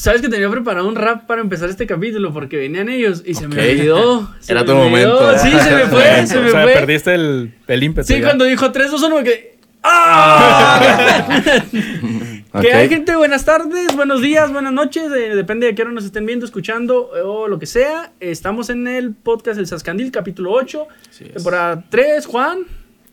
[0.00, 3.46] Sabes que tenía preparado un rap para empezar este capítulo porque venían ellos y se
[3.46, 4.34] me olvidó.
[4.40, 4.84] se Era me tu olvidó.
[5.20, 5.38] momento.
[5.38, 6.72] Sí, se me fue, se me o sea, fue.
[6.72, 8.06] perdiste el, el ímpetu.
[8.08, 8.24] Sí, ya.
[8.24, 9.58] cuando dijo 3, 2, 1 me quedé.
[9.82, 11.26] ¡Ah!
[12.62, 16.04] Que hay gente, buenas tardes, buenos días, buenas noches, eh, depende de qué hora nos
[16.04, 18.10] estén viendo, escuchando eh, o lo que sea.
[18.18, 21.32] Estamos en el podcast El Sascandil, capítulo 8, es.
[21.34, 22.26] temporada 3.
[22.26, 22.60] Juan,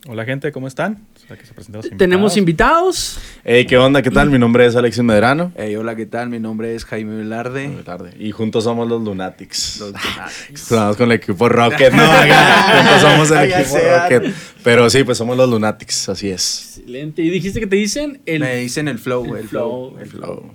[0.08, 1.06] Hola, gente, ¿cómo están?
[1.28, 3.20] O sea, que se presenten los tenemos invitados.
[3.44, 4.02] Hey, ¿qué onda?
[4.02, 4.30] ¿Qué tal?
[4.30, 5.52] Mi nombre es Alexis Medrano.
[5.58, 6.30] Hey, hola, ¿qué tal?
[6.30, 7.70] Mi nombre es Jaime Velarde.
[8.18, 9.80] Y juntos somos los Lunatics.
[9.82, 10.62] Los Lunatics.
[10.64, 12.06] Estamos con el equipo Rocket, ¿no?
[12.08, 14.34] juntos somos el equipo Rocket.
[14.64, 16.78] Pero sí, pues somos los Lunatics, así es.
[16.78, 17.22] Excelente.
[17.22, 18.40] Y dijiste que te dicen el.
[18.40, 19.90] Me dicen el flow, el, el flow.
[19.98, 20.00] flow.
[20.00, 20.52] El flow.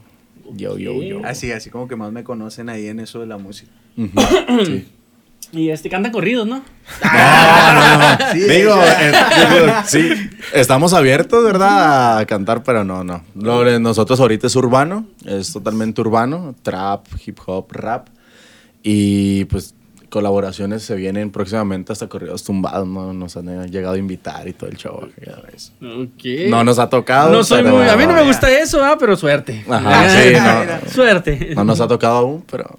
[0.55, 1.21] Yo, yo, yo.
[1.23, 3.71] Así, así como que más me conocen ahí en eso de la música.
[4.65, 4.89] Sí.
[5.53, 6.63] Y este cantan corridos, ¿no?
[8.33, 9.13] Sí, Digo, eh, eh,
[9.55, 10.11] digo, sí,
[10.55, 12.19] estamos abiertos, ¿verdad?
[12.19, 13.23] A cantar, pero no, no.
[13.35, 18.09] Lo de nosotros ahorita es urbano, es totalmente urbano, trap, hip hop, rap.
[18.83, 19.75] Y pues
[20.13, 23.13] colaboraciones se vienen próximamente hasta corridos tumbados, ¿no?
[23.13, 25.09] Nos han llegado a invitar y todo el show.
[25.25, 25.73] ya ves.
[25.81, 26.51] Ok.
[26.51, 27.33] No nos ha tocado.
[27.33, 27.89] No soy muy.
[27.89, 29.65] A mí no me gusta eso, ah, pero suerte.
[29.69, 30.33] Ajá, sí,
[30.85, 30.91] no.
[30.91, 31.53] Suerte.
[31.57, 32.79] No nos ha tocado aún, pero...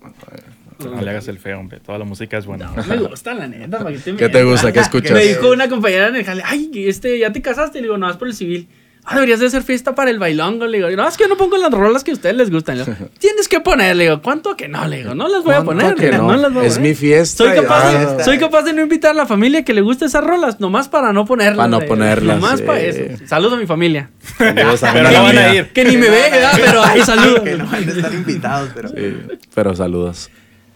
[0.89, 1.80] No le hagas el feo, hombre.
[1.80, 2.72] Toda la música es buena.
[2.76, 3.80] No me gusta, la neta.
[3.80, 4.72] ¿para qué te ¿Qué te gusta?
[4.72, 5.12] ¿Qué escuchas?
[5.12, 7.80] Me dijo una compañera en el jale, ay, este, ¿ya te casaste?
[7.80, 8.68] Le digo, no, es por el civil.
[9.06, 10.66] Ah, deberías de hacer fiesta para el bailongo.
[10.66, 12.78] Le digo, no, es que yo no pongo las rolas que a ustedes les gustan.
[12.78, 14.88] Le digo, Tienes que poner, le digo, ¿cuánto que no?
[14.88, 15.96] Le digo, no las voy a ¿Cuánto poner.
[15.96, 16.38] que le digo, no?
[16.38, 16.90] las voy a Es poner.
[16.90, 17.44] mi fiesta.
[17.44, 20.24] Soy capaz, de, soy capaz de no invitar a la familia que le guste esas
[20.24, 21.58] rolas, nomás para no ponerlas.
[21.58, 22.66] Para no ponerlas, Nomás sí.
[22.66, 23.25] para eso.
[23.25, 24.09] Saludos a mi familia.
[24.38, 25.68] Saludos a Pero no van a ir.
[25.74, 26.53] Que ni me ve, ¿verdad?
[26.66, 27.41] Pero ay, saludos.
[27.41, 28.88] que no van a estar invitados, pero.
[28.88, 29.18] Sí,
[29.53, 30.29] pero saludos.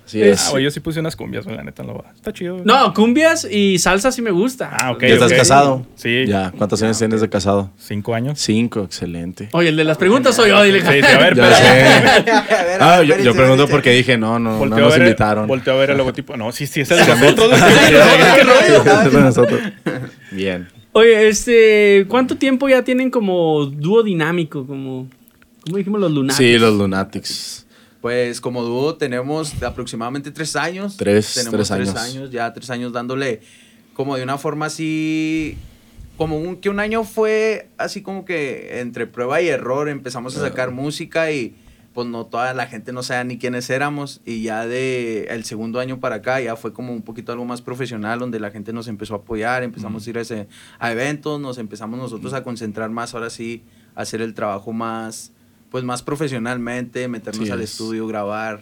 [0.07, 0.47] Así Es- es.
[0.47, 2.05] Ah, güey, yo sí puse unas cumbias, güey, la neta no va.
[2.15, 2.53] Está chido.
[2.55, 2.65] güey.
[2.65, 4.69] No, cumbias y salsa sí me gusta.
[4.81, 5.01] Ah, ok.
[5.01, 5.85] ¿Ya estás casado?
[5.95, 6.25] Sí.
[6.25, 7.69] Ya, ¿cuántos años tienes de casado?
[7.77, 8.39] Cinco años.
[8.39, 9.49] Cinco, excelente.
[9.51, 10.79] Oye, el de las preguntas soy yo, dile.
[10.79, 11.53] Sí, sí, a ver, pero.
[11.55, 11.67] sé.
[12.47, 15.45] A ver, Ah, yo, pregunto porque dije, no, no, no nos ver, invitaron.
[15.47, 16.37] Volteo a ver el logotipo.
[16.37, 17.51] No, sí, sí, es el de nosotros.
[19.05, 19.59] Es de nosotros.
[20.31, 20.67] Bien.
[20.93, 24.65] Oye, este, ¿cuánto tiempo ya tienen como dúo dinámico?
[24.65, 25.07] Como,
[25.63, 26.37] ¿cómo dijimos los lunares?
[26.37, 27.66] Sí, los Lunatics.
[28.01, 30.97] Pues como dúo tenemos aproximadamente tres años.
[30.97, 32.31] Tres, tenemos tres años.
[32.31, 33.41] Ya tres años dándole
[33.93, 35.57] como de una forma así.
[36.17, 40.41] Como un, que un año fue así como que entre prueba y error empezamos a
[40.41, 41.55] sacar música y
[41.93, 45.79] pues no toda la gente no sabía ni quiénes éramos y ya de el segundo
[45.79, 48.87] año para acá ya fue como un poquito algo más profesional donde la gente nos
[48.87, 50.47] empezó a apoyar, empezamos a ir a, ese-
[50.79, 53.63] a eventos, nos empezamos nosotros a concentrar más ahora sí,
[53.95, 55.31] a hacer el trabajo más
[55.71, 57.71] pues más profesionalmente, meternos Sí al es.
[57.71, 58.61] estudio, grabar.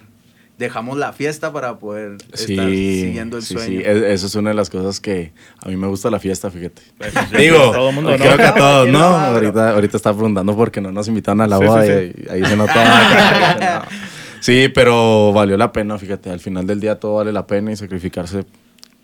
[0.58, 3.82] Dejamos la fiesta para poder Sí, estar siguiendo el sí, sueño.
[3.82, 3.84] sí.
[3.86, 6.82] Eso es una de las cosas que a mí me gusta la fiesta, fíjate.
[6.98, 8.18] Pues, sí, Digo, todo mundo, ¿no?
[8.18, 9.00] creo que a todos, ¿no?
[9.00, 11.92] No, Ahorita, ahorita está preguntando porque no nos invitaron a la Sí, boda sí,
[12.26, 13.86] y ahí se nota.
[14.40, 16.30] Sí, pero valió la pena, fíjate.
[16.30, 18.46] Al final del día todo vale la pena y sacrificarse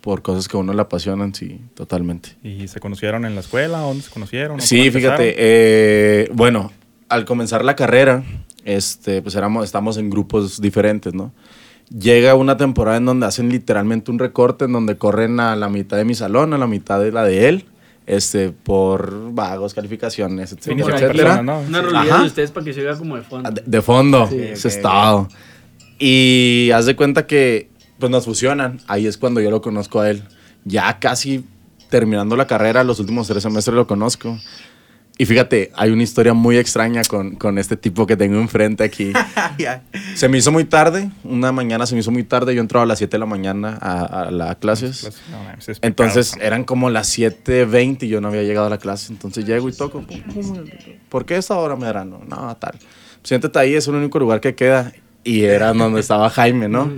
[0.00, 2.30] por cosas que a uno le apasionan, sí, totalmente.
[2.44, 3.78] ¿Y se conocieron en la escuela?
[3.78, 4.58] ¿Dónde se conocieron?
[4.58, 6.70] ¿O Sí, fíjate, eh, bueno,
[7.12, 8.22] al comenzar la carrera,
[8.64, 11.32] este, pues éramos, estamos en grupos diferentes, ¿no?
[11.90, 15.98] Llega una temporada en donde hacen literalmente un recorte, en donde corren a la mitad
[15.98, 17.64] de mi salón, a la mitad de la de él,
[18.06, 21.12] este, por vagos, calificaciones, etcétera, etcétera.
[21.12, 21.60] persona, ¿no?
[21.60, 23.48] Una rolilla de ustedes para que se vea como de fondo.
[23.48, 25.28] Ah, De, de fondo, Sí, eso ok, es todo.
[25.98, 27.68] Y haz de cuenta que
[27.98, 28.80] pues nos fusionan.
[28.88, 30.22] Ahí es cuando yo lo conozco a él.
[30.64, 31.44] Ya casi
[31.90, 34.38] terminando la carrera, los últimos tres semestres lo conozco.
[35.18, 39.12] Y fíjate, hay una historia muy extraña con, con este tipo que tengo enfrente aquí.
[40.14, 42.86] Se me hizo muy tarde, una mañana se me hizo muy tarde, yo entraba a
[42.86, 45.12] las 7 de la mañana a, a las clases.
[45.82, 49.12] Entonces eran como las 7.20 y yo no había llegado a la clase.
[49.12, 50.04] Entonces llego y toco.
[51.08, 52.10] ¿Por qué esa hora me darán?
[52.10, 52.78] No, no, tal.
[53.22, 54.92] Siéntate ahí, es el único lugar que queda.
[55.24, 56.90] Y era donde estaba Jaime, ¿no?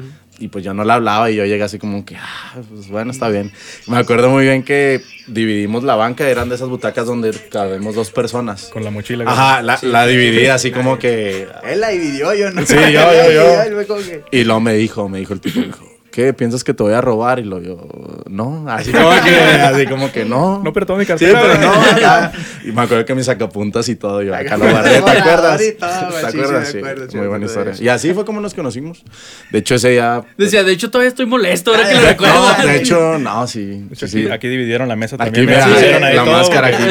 [0.45, 3.13] Y pues yo no le hablaba y yo llegué así como que, ah, pues bueno,
[3.13, 3.51] está bien.
[3.87, 8.11] Me acuerdo muy bien que dividimos la banca, eran de esas butacas donde cabemos dos
[8.11, 8.67] personas.
[8.67, 9.25] Con la mochila.
[9.27, 11.49] Ajá, la, la dividí así como que...
[11.67, 12.67] Él la dividió, yo no.
[12.67, 14.21] Sí, yo, yo, yo.
[14.31, 16.33] Y luego me dijo, me dijo el tipo, me dijo, ¿qué?
[16.33, 17.41] ¿Piensas que te voy a robar?
[17.41, 17.89] Y lo yo,
[18.29, 20.63] no, así como que, así como que no.
[20.63, 21.41] No, pero toda mi Sí, cartera.
[21.43, 22.03] pero güey.
[22.03, 22.31] no.
[22.71, 25.59] Y me acuerdo que mis sacapuntas y todo, yo acá lo guardé, ¿te acuerdas?
[25.59, 26.69] ¿Te sí, sí acuerdas?
[26.71, 27.73] Sí, acuerdo, sí muy buena historia.
[27.81, 29.03] Y así fue como nos conocimos.
[29.51, 30.23] De hecho, ese día...
[30.39, 32.35] Decía, de hecho, todavía estoy molesto ahora que lo recuerdo.
[32.59, 33.65] No, de hecho, no, sí.
[33.89, 34.33] De hecho, sí, aquí, sí.
[34.33, 35.59] aquí dividieron la mesa Aquí, también.
[35.75, 36.85] hicieron ahí la todo, máscara aquí.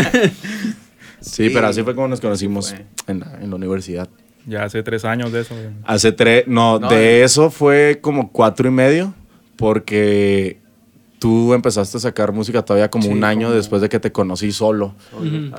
[1.22, 1.50] Sí, Sí.
[1.54, 2.76] pero así fue como nos conocimos
[3.08, 4.10] en la, en la universidad.
[4.46, 5.56] Ya hace tres años de eso.
[5.86, 7.24] Hace tres, no, No, de eh.
[7.24, 9.14] eso fue como cuatro y medio,
[9.58, 10.58] porque
[11.20, 14.12] tú empezaste a sacar música todavía como Sí, un año como- después de que te
[14.12, 14.94] conocí solo.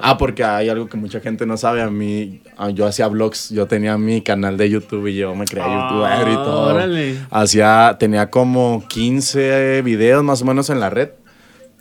[0.02, 1.80] Ah, porque hay algo que mucha gente no sabe.
[1.80, 5.46] A mí, ah, yo hacía vlogs, yo tenía mi canal de YouTube y yo me
[5.46, 6.74] creía Ah, youtuber y todo.
[6.74, 7.16] órale.
[7.30, 11.08] Hacía, tenía como 15 videos más o menos en la red.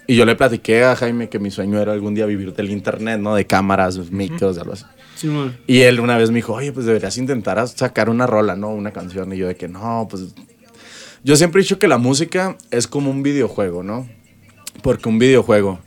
[0.08, 3.20] Y yo le platiqué a Jaime que mi sueño era algún día vivir del internet,
[3.20, 3.36] ¿no?
[3.36, 4.86] De cámaras, micros, algo así.
[5.16, 5.30] Sí.
[5.68, 8.70] Y él una vez me dijo, oye, pues deberías intentar sacar una rola, ¿no?
[8.70, 9.34] Una canción.
[9.34, 10.34] Y yo de que no, pues...
[11.24, 14.10] Yo siempre he dicho que la música es como un videojuego, ¿no?
[14.82, 15.80] Porque un videojuego,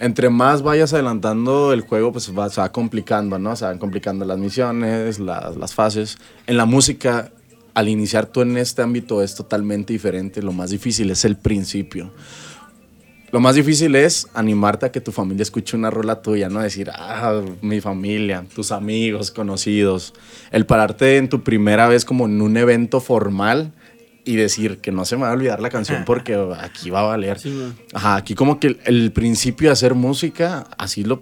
[0.00, 3.54] entre más vayas adelantando el juego, pues va, se va complicando, ¿no?
[3.54, 6.18] Se van complicando las misiones, las, las fases.
[6.48, 7.30] En la música,
[7.74, 10.42] al iniciar tú en este ámbito es totalmente diferente.
[10.42, 12.10] Lo más difícil es el principio.
[13.34, 16.88] Lo más difícil es animarte a que tu familia escuche una rola tuya, no decir,
[16.94, 20.14] ah, mi familia, tus amigos, conocidos.
[20.52, 23.72] El pararte en tu primera vez como en un evento formal
[24.24, 27.02] y decir que no se me va a olvidar la canción porque aquí va a
[27.06, 27.40] valer.
[27.40, 27.72] Sí.
[27.92, 31.20] Ajá, aquí como que el, el principio de hacer música, así lo...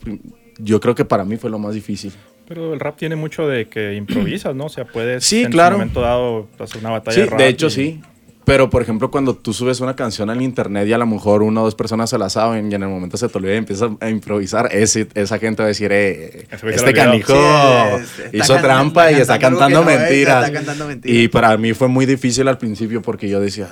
[0.59, 2.12] Yo creo que para mí fue lo más difícil.
[2.47, 4.67] Pero el rap tiene mucho de que improvisas, ¿no?
[4.67, 5.76] O sea, puedes Sí, en claro.
[5.76, 7.38] su momento dado hacer una batalla Sí, de rap.
[7.38, 8.03] de hecho y- sí.
[8.52, 11.62] Pero, por ejemplo, cuando tú subes una canción al internet y a lo mejor una
[11.62, 13.90] o dos personas se la saben y en el momento se te olvida y empiezas
[13.99, 18.62] a improvisar, ese, esa gente va a decir, eh, este canijo Sí, es- hizo can-
[18.62, 20.43] trampa y está cantando no es, mentiras.
[20.44, 21.16] está cantando mentiras.
[21.19, 23.70] Y para mí fue muy difícil al principio porque yo decía,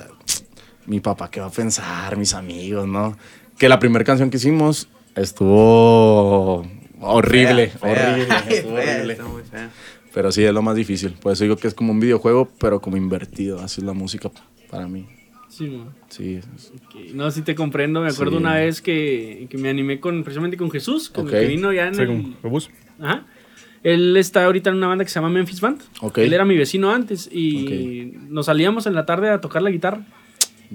[0.87, 2.17] mi papá, ¿qué va a pensar?
[2.17, 3.15] Mis amigos, ¿no?
[3.59, 6.65] Que la primera canción que hicimos estuvo
[7.01, 8.09] horrible, Fea, fea.
[8.13, 9.13] horrible, estuvo fea, horrible.
[9.13, 9.69] está muy fea.
[10.13, 11.13] Pero sí, es lo más difícil.
[11.13, 13.61] Por eso digo que es como un videojuego, pero como invertido.
[13.61, 14.29] Así es la música
[14.71, 15.05] para mí.
[15.49, 15.89] Sí, man.
[16.09, 16.35] Sí.
[16.35, 18.01] es- Ok, No, sí te comprendo.
[18.01, 18.37] Me acuerdo Sí.
[18.37, 21.87] una vez que, que me animé con, precisamente con Jesús, con el que vino ya
[21.87, 22.35] en Sí, el...
[22.49, 22.69] bus.
[22.99, 23.25] Ajá.
[23.83, 25.81] Él está ahorita en una banda que se llama Memphis Band.
[26.01, 26.19] Ok.
[26.19, 30.05] Él era mi vecino antes y nos salíamos en la tarde a tocar la guitarra.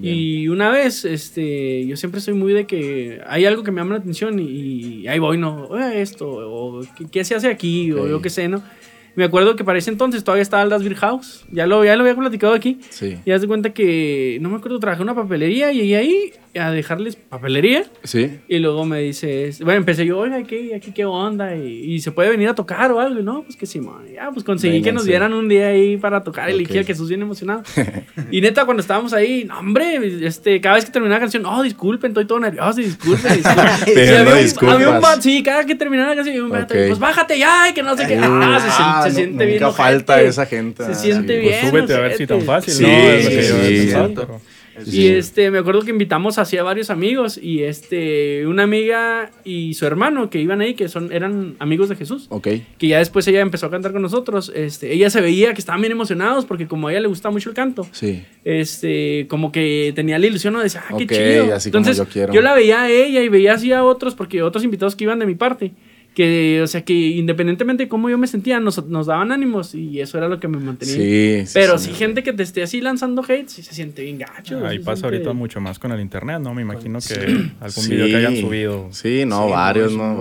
[0.03, 3.95] Y una vez, este, yo siempre soy muy de que hay algo que me llama
[3.95, 5.69] la atención y, y ahí voy, ¿no?
[5.69, 8.63] Oye, esto, o ¿qué, qué se hace aquí, o yo qué sé, ¿no?
[9.17, 11.97] Me acuerdo que para ese entonces todavía estaba el Das Beer House, ya lo, ya
[11.97, 12.79] lo había platicado aquí.
[12.91, 13.19] Sí.
[13.25, 16.33] Y haz de cuenta que, no me acuerdo, trabajé en una papelería y llegué ahí
[16.59, 17.85] a dejarles papelería.
[18.05, 18.39] Sí.
[18.49, 21.55] Y luego me dice, bueno, empecé yo, oiga, ¿qué, aquí qué onda?
[21.57, 23.21] Y, y se puede venir a tocar o algo.
[23.21, 24.05] Y no, pues que sí, man.
[24.15, 26.49] Ya, pues conseguí que nos dieran un día ahí para tocar.
[26.51, 26.87] Y le dije Ok.
[26.87, 27.63] que Jesús bien emocionado.
[28.31, 31.63] y neta, cuando estábamos ahí, no, hombre, este, cada vez que terminaba la canción, no,
[31.63, 33.67] disculpen, estoy todo nervioso, disculpen, disculpen.
[33.87, 34.75] Y Pidiendo había un, disculpas.
[34.77, 36.81] había un sí, cada que terminaba la canción, había un vato, Ok.
[36.89, 38.19] pues bájate ya, que no sé qué.
[38.23, 39.61] Ah, se, Ah, se no- siente bien.
[39.61, 40.85] Nunca falta esa gente.
[40.85, 41.41] Se siente sí.
[41.41, 41.55] bien.
[41.61, 42.89] Pues súbete a ver si tan fácil, Sí, ¿no?
[42.89, 44.31] Yo he
[44.85, 49.31] sí, Y este, me acuerdo que invitamos así a varios amigos y este, una amiga
[49.45, 52.27] y su hermano que iban ahí, que son, eran amigos de Jesús.
[52.31, 52.49] Ok.
[52.79, 54.53] Que ya después ella empezó a cantar con nosotros.
[54.55, 57.49] Este, ella se veía que estaban bien emocionados porque como a ella le gusta mucho
[57.49, 58.25] el canto, Sí.
[58.45, 61.55] este, como que tenía la ilusión de decir, ah, qué Ok, chido.
[61.55, 62.41] así como Entonces, yo quiero.
[62.43, 65.27] la veía a ella y veía así a otros, porque otros invitados que iban de
[65.27, 65.73] mi parte.
[66.17, 70.01] Que, o sea, que independientemente de cómo yo me sentía, nos, nos daban ánimos y
[70.01, 70.95] eso era lo que me mantenía.
[70.95, 71.47] Sí.
[71.47, 71.91] sí, Pero sí.
[71.91, 74.65] sí, gente que te esté así lanzando hate, sí se siente bien gacho.
[74.67, 76.55] Ahí sí pasa siente- ahorita mucho más con el internet, ¿no?
[76.55, 77.15] Me imagino que
[77.61, 77.91] algún Sí.
[77.91, 78.89] video que hayan subido.
[78.93, 80.15] Sí, no, Sí, varios, ¿no?
[80.15, 80.19] muchos.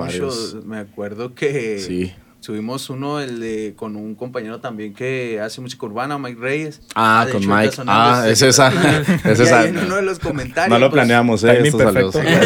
[0.54, 0.66] Varios.
[0.66, 2.12] Me acuerdo que Sí.
[2.46, 6.80] Subimos uno el de, con un compañero también que hace música urbana, Mike Reyes.
[6.94, 7.76] Ah, de con hecho, Mike.
[7.88, 8.72] Ah, este- es esa.
[9.26, 9.62] Es Y esa.
[9.62, 10.70] ahí en uno de los comentarios.
[10.70, 11.54] No lo pues, planeamos, ¿eh?
[11.56, 11.80] timing Esto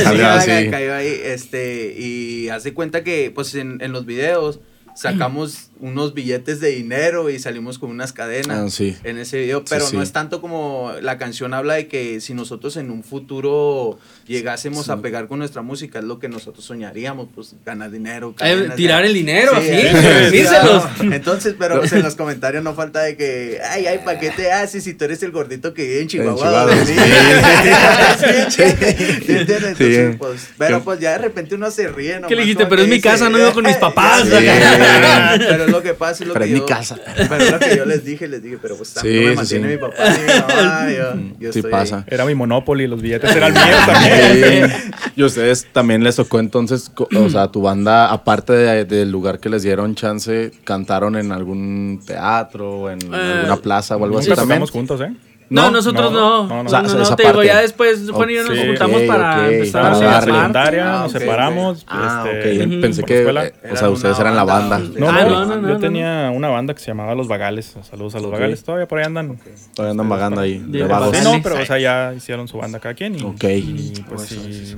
[0.03, 0.70] salió, así.
[0.70, 4.62] cayó ahí, este, y hace cuenta que, pues, en, en los videos
[4.96, 8.95] sacamos unos billetes de dinero y salimos con unas cadenas Ah, sí.
[9.03, 9.95] en ese video, pero sí.
[9.95, 14.86] no es tanto como la canción habla de que si nosotros en un futuro llegásemos
[14.86, 14.91] Sí.
[14.91, 18.36] a pegar con nuestra música, es lo que nosotros soñaríamos, pues, ganar dinero.
[18.41, 19.07] Eh, tirar ya.
[19.07, 19.69] el dinero, así,
[20.31, 20.89] sí, claro.
[21.01, 24.51] Entonces, pero pues, en los comentarios no falta de que, ay, ay, ¿para qué te
[24.51, 26.67] haces si tú eres el gordito que vive en Chihuahua?
[26.86, 26.91] Sí.
[26.93, 27.09] vive?"
[28.50, 28.63] ¿Sí?
[29.25, 29.33] ¿Sí?
[29.33, 30.15] Entonces, Sí.
[30.17, 32.19] pues, pero pues ya de repente uno se ríe.
[32.27, 32.65] ¿Qué le dijiste?
[32.65, 34.24] Pero es mi casa, no vivo con mis papás.
[34.24, 35.45] Sí, Sí.
[35.48, 36.66] pero es lo que pasa, es lo Pero que es mi yo...
[36.66, 36.98] casa.
[37.30, 39.68] Pero es lo que yo les dije, les dije, pero pues Sí, me sí, mantiene
[39.68, 39.74] sí.
[39.76, 41.98] mi papá y mi mamá, yo, yo Sí estoy pasa.
[42.00, 42.04] ahí.
[42.08, 44.70] Era mi Monopoly, los billetes eran míos también.
[44.70, 44.92] Sí.
[45.16, 49.50] Y ustedes también les tocó entonces, o sea, tu banda, aparte de- del lugar que
[49.50, 54.30] les dieron chance, cantaron en algún teatro, o en Eh, alguna plaza o algo así
[54.34, 54.66] también.
[54.68, 55.14] juntos, ¿eh?
[55.51, 56.20] No, No, nosotros no.
[56.20, 56.63] no, no, No, no.
[56.63, 59.01] no, O sea, no, esa te digo, ya después Juan y yo nos Ok, juntamos
[59.03, 60.24] para ok, empezar a armar.
[60.24, 61.86] secundaria, Ah, nos separamos.
[61.88, 62.82] Ah, este, ok.
[62.82, 63.46] Pensé que, la escuela.
[63.46, 65.79] eh, o sea, ustedes eran la banda, No, Ah, no, no, no, no, yo no.
[65.79, 67.75] tenía una banda que se llamaba Los Vagales.
[67.89, 68.32] Saludos a Los.
[68.32, 68.63] Vagales.
[68.63, 69.39] Todavía por ahí andan.
[69.74, 71.18] Todavía andan vagando ahí, De vagos.
[71.18, 73.15] Sí, no, pero o sea, ya hicieron su banda cada quien.
[73.20, 73.44] Y, Ok.
[73.46, 74.75] y, pues sí.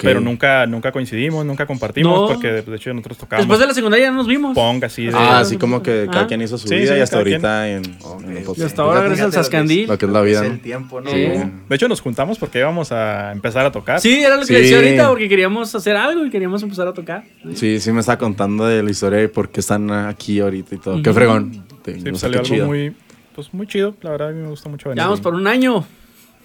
[0.00, 2.26] Pero nunca, nunca coincidimos, nunca compartimos, No.
[2.34, 4.54] porque de hecho nosotros tocábamos Después de la secundaria ya nos vimos.
[4.54, 5.12] pong así de...
[5.14, 6.26] Ah, así como que cada Ah.
[6.26, 7.34] quien hizo su Sí, vida sí, y hasta quien.
[7.34, 8.44] ahorita en, Ok, en.
[8.56, 9.88] Y hasta ahora, gracias al lo que es- Zascandil.
[9.88, 11.10] Lo que es la vida, el tiempo, ¿no?
[11.10, 11.16] Sí.
[11.16, 14.00] De hecho nos juntamos porque íbamos a empezar a tocar.
[14.00, 14.54] Sí, era lo que Sí.
[14.54, 17.24] decía ahorita, porque queríamos hacer algo y queríamos empezar a tocar.
[17.54, 20.78] Sí, sí me está contando de la historia de por qué están aquí ahorita y
[20.78, 21.02] todo.
[21.02, 21.64] Qué fregón.
[21.82, 22.66] Te- Sí, no pues salió algo chido.
[22.66, 22.94] muy,
[23.34, 23.94] pues, muy chido.
[24.02, 24.98] La verdad, a mí me gusta mucho venir.
[25.02, 25.84] Ya vamos por un año.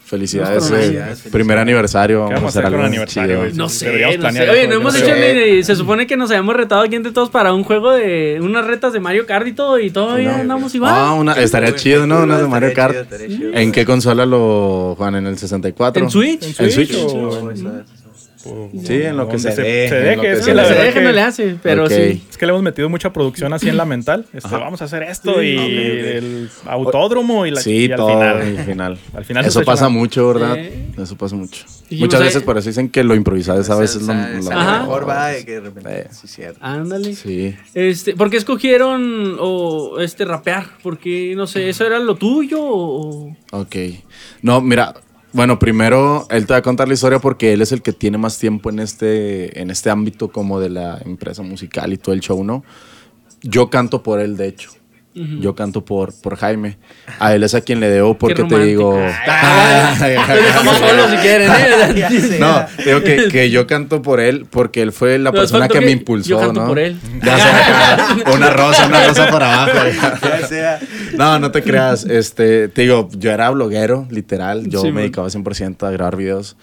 [0.10, 0.76] Felicidades, eh.
[0.76, 2.28] Felicidades, primer aniversario.
[2.28, 3.56] ¿Qué Vamos a hacer con el aniversario, chido.
[3.58, 4.50] No sé, no sé.
[4.50, 5.64] Oye, no hemos hecho ni.
[5.64, 8.92] Se supone que nos habíamos retado aquí entre todos para un juego de unas retas
[8.92, 10.38] de Mario Kart y todo, y todavía No.
[10.42, 10.94] andamos igual.
[10.96, 12.24] Ah, una, estaría chido, ¿no?
[12.24, 13.08] Una de Mario Kart.
[13.28, 13.52] chido.
[13.54, 15.16] ¿En qué consola lo juegan?
[15.16, 16.04] ¿En el 64?
[16.04, 16.42] ¿En Switch?
[16.60, 16.92] ¿En ¿En Switch?
[16.92, 17.64] Switch?
[18.40, 20.66] Eso- o- Sí, en lo que se Se en lo deje, es se que la
[20.66, 22.24] se deje, no le hace, pero sí.
[22.30, 24.26] Es que le hemos metido mucha producción así en la mental.
[24.34, 28.38] Este, vamos a hacer esto y el autódromo y, la, Sí, y al todo final.
[28.42, 28.98] al final.
[29.14, 30.56] Al final Eso se pasa mucho, ¿verdad?
[30.58, 30.88] Eh.
[30.98, 31.66] Eso pasa mucho.
[31.92, 35.44] Muchas veces por eso dicen que lo improvisado es a veces lo, mejor va de
[35.46, 36.00] que de repente.
[36.02, 36.08] Eh.
[36.12, 36.60] Sí, cierto.
[36.62, 37.16] Ándale.
[37.16, 37.56] Sí.
[37.74, 40.68] Este, ¿Por qué escogieron o este rapear?
[40.84, 43.36] Porque, no sé, ¿eso era lo tuyo o...?
[43.52, 43.76] Ok.
[44.42, 44.94] No, mira,
[45.32, 48.18] bueno, primero él te va a contar la historia porque él es el que tiene
[48.18, 52.22] más tiempo en este, en este ámbito como de la empresa musical y todo el
[52.22, 52.64] show, ¿no?
[53.42, 54.72] Yo canto por él, de hecho.
[55.14, 56.78] Yo canto por, por Jaime.
[57.20, 58.96] A él es a quien le debo porque te digo...
[60.00, 62.38] Dejamos solos si quieren, ¿eh?
[62.40, 65.80] No, te digo que, que yo canto por él porque él fue la persona que,
[65.80, 66.68] que me impulsó, yo canto ¿no?
[66.68, 66.98] por él.
[67.24, 69.80] Ya sé, una rosa, una rosa para abajo.
[70.22, 70.80] Ya sea.
[71.18, 72.06] No, no te creas.
[72.06, 74.68] Este, te digo, yo era bloguero, literal.
[74.68, 75.02] Yo Sí, me man.
[75.04, 76.56] dedicaba 100% a grabar videos.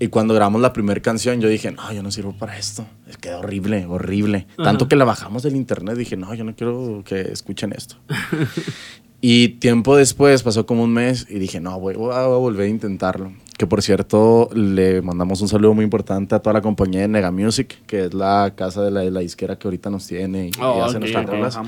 [0.00, 2.86] Y cuando grabamos la primera canción, yo dije, no, yo no sirvo para esto.
[3.08, 4.46] Es que horrible, horrible.
[4.56, 4.88] Tanto Ajá.
[4.88, 7.96] que la bajamos del internet, dije, no, yo no quiero que escuchen esto.
[9.20, 12.68] y tiempo después, pasó como un mes, y dije, no, voy, voy a volver a
[12.68, 13.32] intentarlo.
[13.56, 17.32] Que por cierto, le mandamos un saludo muy importante a toda la compañía de Nega
[17.32, 20.48] Music, que es la casa de la, de la disquera que ahorita nos tiene y,
[20.50, 21.30] y Oh, hace ok, nuestras ok.
[21.32, 21.58] rolas.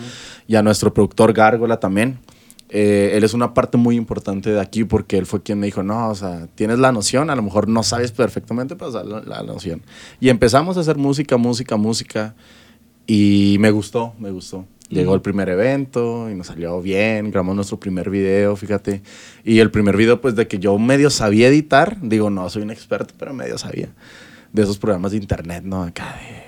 [0.47, 2.19] Y a nuestro productor Gárgola también.
[2.71, 5.83] Eh, él es una parte muy importante de aquí porque él fue quien me dijo,
[5.83, 9.21] no, o sea, tienes la noción, a lo mejor no sabes perfectamente, pero sabes la,
[9.23, 9.83] la noción.
[10.21, 12.35] Y empezamos a hacer música, música, música
[13.07, 14.67] y me gustó, me gustó.
[14.91, 19.03] Llegó el primer evento y nos salió bien, grabamos nuestro primer video, fíjate.
[19.45, 22.73] Y el primer video, pues de que yo medio sabía editar, digo, no soy un
[22.73, 23.95] experto, pero medio sabía.
[24.53, 25.85] De esos programas de internet, ¿no?
[25.85, 26.40] Acá de...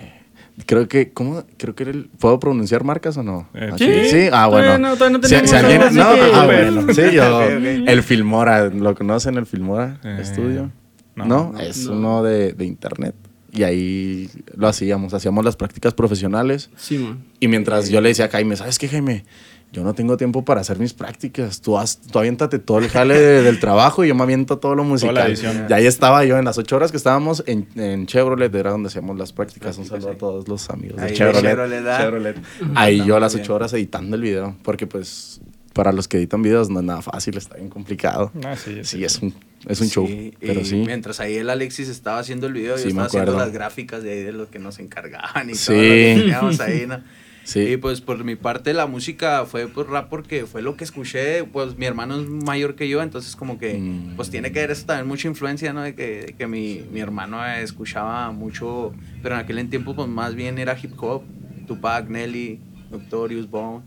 [0.67, 1.45] Creo que, ¿cómo?
[1.57, 2.09] Creo que era el...
[2.19, 3.49] ¿Puedo pronunciar marcas o no?
[3.55, 3.85] Eh, Aquí.
[3.85, 4.09] sí.
[4.11, 4.79] Sí, ah, bueno.
[4.79, 6.87] no- todavía no Si- tenemos si alguien- no, que- ah, bueno.
[6.95, 7.43] Sí, yo.
[7.43, 10.71] El Filmora, ¿lo conocen el Filmora Eh, Estudio?
[11.17, 11.25] no.
[11.27, 11.93] No, No, es no.
[11.93, 13.15] uno de, de internet.
[13.55, 16.71] Y ahí lo hacíamos, hacíamos las prácticas profesionales.
[16.77, 17.23] Sí, man.
[17.39, 19.25] Y mientras yo le decía a Jaime, ¿sabes qué, Jaime?
[19.73, 21.63] Yo no tengo tiempo para hacer mis prácticas.
[21.63, 24.75] Tú, haz, tú aviéntate todo el jale de- del trabajo y yo me aviento todo
[24.75, 25.15] lo musical.
[25.15, 25.67] la edición.
[25.69, 28.89] Y ahí estaba yo en las ocho horas que estábamos en, en Chevrolet, era donde
[28.89, 29.79] hacíamos las prácticas.
[29.79, 31.43] Un saludo a todos los amigos de Ahí de Chevrolet.
[31.43, 31.97] Chevrolet.
[31.99, 32.37] Chevrolet.
[32.75, 35.41] Ahí yo a las ocho horas editando el video, porque pues
[35.73, 38.31] para los que editan videos no es nada fácil, está bien complicado.
[38.45, 39.35] Ah, sí, Sí, es un,
[39.67, 40.07] es un show,
[40.39, 40.83] pero sí.
[40.85, 44.23] Mientras ahí el Alexis estaba haciendo el video, yo estaba haciendo las gráficas de ahí
[44.23, 47.01] de lo que nos encargaban y todo lo que teníamos ahí, ¿no?
[47.45, 47.61] Sí.
[47.61, 51.43] Y pues por mi parte la música fue por rap porque fue lo que escuché,
[51.45, 54.15] pues mi hermano es mayor que yo, entonces como que Mm.
[54.17, 55.83] pues tiene que haber eso también mucha influencia, ¿no?
[55.83, 60.35] De que, de que mi, mi hermano escuchaba mucho, pero en aquel tiempo pues más
[60.35, 61.23] bien era hip hop,
[61.67, 63.83] Tupac, Nelly, Notorious, Bone,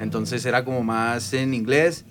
[0.00, 2.04] entonces era como más en inglés.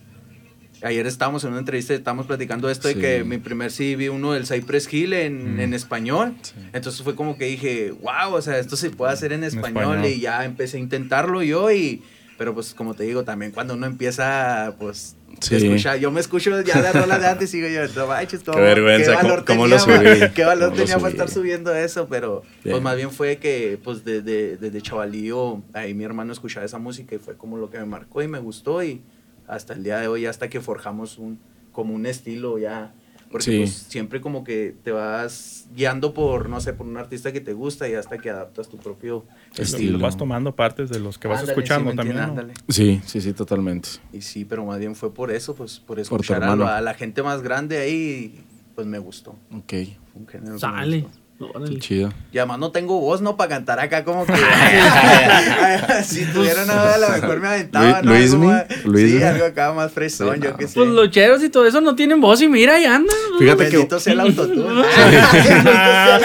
[0.82, 2.94] Ayer estábamos en una entrevista y estábamos platicando esto Sí.
[2.96, 5.60] de que mi primer sí vi uno del Cypress Hill en, Mm.
[5.60, 6.36] en español.
[6.42, 6.54] Sí.
[6.74, 10.06] Entonces fue como que dije, wow, o sea, esto se puede hacer en español, español.
[10.06, 12.02] y ya empecé a intentarlo yo y...
[12.38, 15.58] Pero pues como te digo, también cuando uno empieza, pues, Sí.
[15.58, 18.56] escucha, yo me escucho ya la rola de antes y digo yo, no manches, ¿cómo-
[18.58, 20.30] Qué vergüenza, valor ¿cómo- cómo lo tenía, subí?
[20.34, 22.08] ¿Qué valor ¿Cómo lo tenía para estar subiendo eso?
[22.10, 22.76] Pero Bien.
[22.76, 27.14] pues más bien fue que pues desde, desde chavalío ahí mi hermano escuchaba esa música
[27.14, 29.02] y fue como lo que me marcó y me gustó y
[29.50, 31.40] hasta el día de hoy, hasta que forjamos un
[31.72, 32.94] como un estilo ya
[33.32, 33.58] Porque Sí.
[33.60, 37.54] pues, siempre como que te vas guiando por, no sé, por un artista que te
[37.54, 39.24] gusta y hasta que adaptas tu propio
[39.56, 40.00] Lo- Estilo.
[40.00, 42.56] Lo vas tomando partes de los que vas Ándale, escuchando sí, también.
[42.70, 43.90] Sí, sí, sí, totalmente.
[44.12, 46.64] Y sí, pero más bien fue por eso, pues por escuchar a, hermano.
[46.64, 49.36] lo- a la gente más grande ahí, pues me gustó.
[49.54, 49.74] Ok,
[50.12, 51.02] Fue un género que me Sale.
[51.02, 51.19] gustó.
[51.68, 52.12] Qué chido.
[52.34, 53.38] Y además no tengo voz, ¿no?
[53.38, 54.34] Para cantar acá como que...
[56.04, 58.12] si tuviera nada, a lo mejor me aventaba, ¿no?
[58.12, 58.98] Luis- Algo.
[58.98, 60.58] Sí, algo acá más fresón, Sí, yo no.
[60.58, 60.74] qué sé.
[60.76, 63.16] Pues los cheros y todo eso no tienen voz y mira, y andan.
[63.40, 64.84] Fíjate que- Bendito sea el autotune.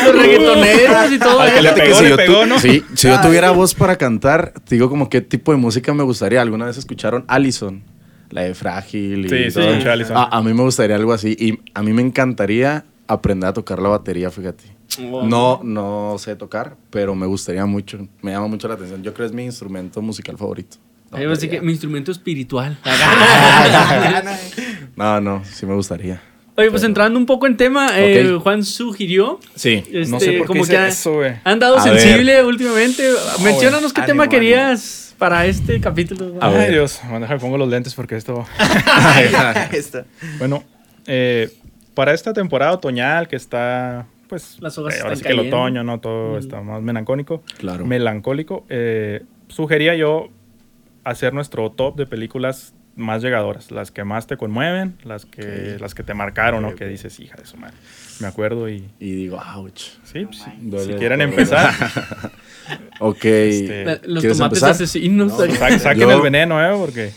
[0.04, 1.58] Los reggaetoneros y todo que eso.
[1.60, 2.58] Fíjate pegó, si yo pegó, tu- ¿no?
[2.58, 6.02] Sí, si yo tuviera voz para cantar, te digo como qué tipo de música me
[6.02, 6.42] gustaría.
[6.42, 7.82] ¿Alguna vez escucharon Allison?
[8.30, 9.90] La de Frágil y Sí, sí, todo.
[9.92, 10.16] Allison.
[10.16, 11.36] A, a mí me gustaría algo así.
[11.38, 14.73] Y a mí me encantaría aprender a tocar la batería, fíjate.
[14.98, 18.06] No, no sé tocar, pero me gustaría mucho.
[18.22, 19.02] Me llama mucho la atención.
[19.02, 20.76] Yo creo que es mi instrumento musical favorito.
[21.10, 22.78] La Ahí va a decir que mi instrumento espiritual.
[24.96, 26.22] No, no, sí me gustaría.
[26.56, 28.38] Oye, pues entrando un poco en tema, eh.
[28.40, 29.40] Juan sugirió.
[29.56, 29.82] Sí.
[29.90, 31.32] Este, No sé por qué como hice que ha- eso, güey.
[31.42, 33.02] han dado A sensible últimamente.
[33.42, 34.06] Menciónanos qué güey.
[34.06, 36.36] tema Ánimo, querías para este capítulo.
[36.40, 36.60] A ver.
[36.68, 37.00] Ay, Dios.
[37.08, 38.46] Bueno, déjame pongo los lentes porque esto.
[40.38, 40.62] Bueno,
[41.06, 41.50] eh,
[41.94, 45.48] para esta temporada otoñal que está, pues, Las hojas eh, ahora están sí que el
[45.52, 46.00] otoño, ¿no?
[46.00, 46.38] Todo Mm.
[46.38, 47.42] está más melancólico.
[47.58, 47.84] Claro.
[47.86, 48.64] Melancólico.
[48.68, 50.28] eh, sugería yo
[51.04, 55.94] hacer nuestro top de películas más llegadoras, las que más te conmueven, las que, las
[55.94, 56.68] que te marcaron, ¿no?
[56.68, 57.74] Ok, Que dices, hija de su madre.
[58.20, 58.88] Me acuerdo y...
[59.00, 59.80] Y digo, ouch.
[60.04, 61.72] Sí, pues, si- Duele si quieren empezar,
[63.00, 63.24] Ok.
[63.24, 64.70] Este, Los ¿Quieres tomates empezar?
[64.70, 65.36] asesinos.
[65.36, 66.74] sa- saquen Yo- el veneno, ¿eh?
[66.78, 67.12] Porque...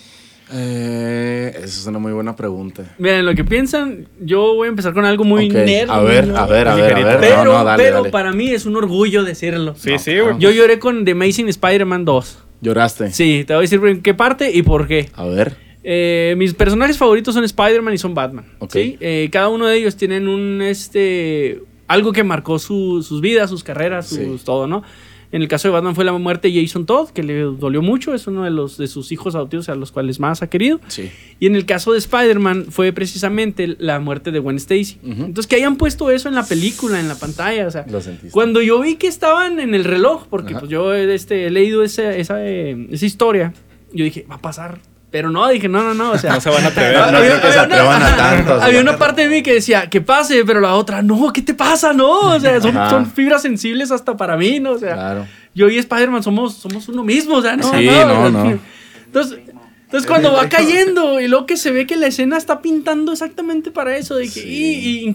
[0.53, 2.83] Eh, esa es una muy buena pregunta.
[2.97, 5.89] Miren, lo que piensan, yo voy a empezar con algo muy Ok, nerd.
[5.89, 7.17] A ver, a ver, a ver, a ver.
[7.19, 8.09] Pero, no, no, dale, pero dale.
[8.09, 9.75] para mí es un orgullo decirlo.
[9.75, 10.35] Sí, No, sí, güey.
[10.39, 12.43] Yo lloré con The Amazing Spider-Man 2.
[12.61, 13.11] Lloraste.
[13.11, 15.09] Sí, te voy a decir en qué parte y por qué.
[15.13, 15.55] A ver.
[15.83, 18.45] Eh, mis personajes favoritos son Spider-Man y son Batman.
[18.59, 18.71] Ok.
[18.73, 18.97] ¿sí?
[18.99, 23.63] Eh, cada uno de ellos tienen un este algo que marcó su- sus vidas, sus
[23.63, 24.41] carreras, sus Sí.
[24.43, 24.83] todo, ¿no?
[25.31, 28.13] En el caso de Batman fue la muerte de Jason Todd, que le dolió mucho,
[28.13, 30.79] es uno de los de sus hijos adoptivos a los cuales más ha querido.
[30.87, 31.11] Sí.
[31.39, 34.99] Y en el caso de Spider-Man fue precisamente la muerte de Gwen Stacy.
[35.03, 37.99] Entonces que hayan puesto eso en la película, en la pantalla, o sea, Lo
[38.31, 40.59] cuando yo vi que estaban en el reloj, porque Ajá.
[40.59, 43.53] pues yo este, he leído esa, esa, eh, esa historia,
[43.93, 44.79] yo dije, va a pasar.
[45.09, 46.33] Pero no, dije, no, no, no, o sea...
[46.33, 46.97] No se van a atrever.
[46.99, 48.61] No, no había- creo que se había una- atrevan a tanto.
[48.61, 51.53] Había una parte de mí que decía, que pase, pero la otra, no, ¿qué te
[51.53, 51.93] pasa?
[51.93, 54.71] No, o sea, son, fibras sensibles hasta para mí, ¿no?
[54.73, 55.25] O sea, Claro.
[55.55, 58.59] yo y Spider-Man somos, somos uno mismo, o sea, no, Sí, no, no.
[59.05, 59.39] Entonces,
[59.87, 63.71] entonces cuando va cayendo y luego que se ve que la escena está pintando exactamente
[63.71, 64.41] para eso, de que, Sí.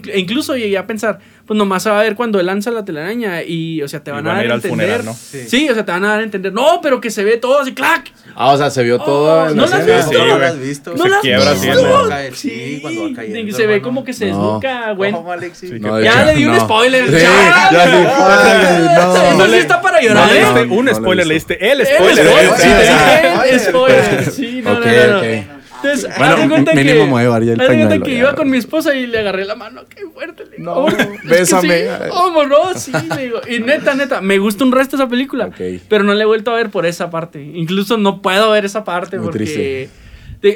[0.03, 2.71] y, e incluso llegué a pensar, pues nomás se va a ver cuando él lanza
[2.71, 4.85] la telaraña y, o sea, te van, van a a dar ir a al entender.
[4.87, 5.13] funeral, ¿no?
[5.13, 5.43] Sí.
[5.47, 5.69] Sí.
[5.69, 7.73] o sea, te van a dar a entender, no, pero que se ve todo así,
[7.73, 8.11] clac.
[8.35, 9.49] Ah, o sea, se vio todo.
[9.49, 10.09] en ¿no la has visto?
[10.11, 10.93] Sí, ¿No lo has visto?
[10.95, 11.81] No Se la has visto.
[11.81, 13.09] Cuando caer, sí, cuando va
[13.45, 14.59] que se ve como que se No.
[14.59, 15.13] desnuca, güey.
[16.03, 16.59] Ya le di un no.
[16.61, 17.11] spoiler.
[17.11, 17.85] Ya, ya
[19.35, 19.45] no.
[19.47, 21.53] sí está para llorar, No leíste no, un spoiler, visto.
[21.53, 22.25] leíste el spoiler.
[22.25, 24.23] sí, o sea, el spoiler.
[24.33, 25.17] Sí, no, Ok, no, no, no.
[25.19, 25.59] ok.
[25.83, 28.17] Entonces, Bueno, mínimo que, ya el pañuelo, que ya.
[28.19, 29.81] iba con mi esposa y le agarré la mano.
[29.89, 30.45] Qué fuerte.
[30.45, 31.79] Le digo, No, "Oh, es que bésame.
[31.81, 32.73] sí, ¿Cómo no?
[32.75, 33.41] Sí, le digo.
[33.49, 35.47] Y neta, neta, me gusta un resto esa película.
[35.47, 35.59] Ok.
[35.89, 37.43] Pero no la he vuelto a ver por esa parte.
[37.43, 39.39] Incluso no puedo ver esa parte Muy porque...
[39.39, 39.89] triste.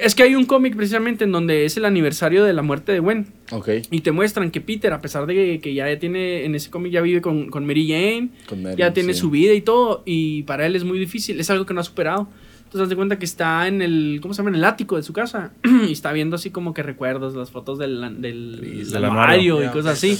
[0.05, 2.99] es que hay un cómic precisamente en donde es el aniversario de la muerte de
[2.99, 3.27] Gwen.
[3.51, 3.67] Ok.
[3.91, 6.93] Y te muestran que Peter, a pesar de que, que ya tiene, en ese cómic
[6.93, 9.19] ya vive con, con Mary Jane, Con Mary, ya tiene sí.
[9.19, 11.83] su vida y todo, y para él es muy difícil, es algo que no ha
[11.83, 12.29] superado.
[12.67, 14.49] Entonces, haz de cuenta que está en el, ¿cómo se llama?
[14.49, 15.51] En el ático de su casa,
[15.87, 19.55] y está viendo así como que recuerdos, las fotos del, del, Del del armario.
[19.57, 20.17] armario y cosas así.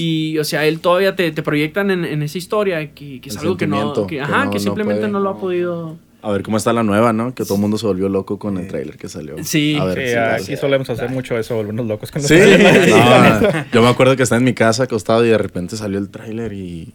[0.00, 3.36] Y, o sea, él todavía te, te proyectan en, en esa historia que, que es
[3.36, 5.12] El algo que no, que ajá, no- que no simplemente puede.
[5.12, 5.96] no lo ha podido...
[6.20, 7.32] A ver cómo está la nueva, ¿no?
[7.32, 9.36] Que todo el mundo se volvió loco con el trailer que salió.
[9.44, 9.76] Sí.
[9.80, 10.56] A ver, Sí, sí, aquí sí.
[10.56, 14.38] solemos hacer mucho eso, volvernos locos con los Sí, no, yo me acuerdo que estaba
[14.38, 16.92] en mi casa acostado y de repente salió el tráiler y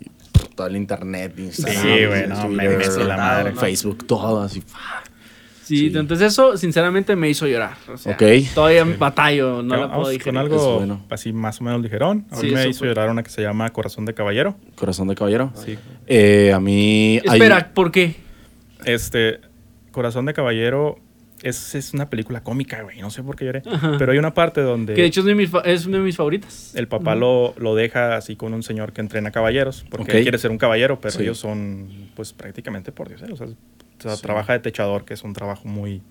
[0.56, 3.52] todo el internet, Instagram, Sí, güey, no, Twitter, la madre.
[3.56, 4.62] Facebook, todo así.
[5.64, 5.98] Sí, Sí.
[5.98, 7.76] entonces eso sinceramente me hizo llorar.
[7.92, 8.24] O sea, Ok.
[8.54, 10.34] Todavía batallo, no la puedo digerir.
[10.34, 11.06] con algo bueno.
[11.10, 12.26] así más o menos ligerón.
[12.32, 12.90] A mí Sí, me hizo fue.
[12.90, 14.58] llorar una que se llama Corazón de Caballero.
[14.76, 15.54] Corazón de caballero.
[15.56, 15.78] Sí.
[16.06, 17.22] Eh, a mí.
[17.28, 18.18] hay- Espera, ¿por qué?
[18.84, 19.40] Este,
[19.92, 20.98] Corazón de Caballero
[21.44, 23.00] es, es una película cómica, güey.
[23.02, 23.62] No sé por qué lloré.
[23.66, 23.96] Ajá.
[24.00, 26.04] Pero hay una parte donde Que de hecho es, de mis, fa- es una de
[26.04, 26.74] mis favoritas.
[26.76, 29.86] el papá lo, lo deja así con un señor que entrena caballeros.
[29.90, 31.24] Porque él quiere ser un caballero, pero Sí.
[31.24, 33.22] ellos son, pues, prácticamente por Dios.
[33.24, 33.56] O sea, o
[34.02, 34.22] sea, Sí.
[34.22, 36.02] trabaja de techador, que es un trabajo muy,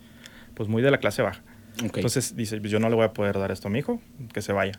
[0.55, 1.43] pues, muy de la clase baja.
[1.85, 1.97] Ok.
[1.97, 4.01] Entonces dice, "Pues yo no le voy a poder dar esto a mi hijo,
[4.33, 4.79] que se vaya.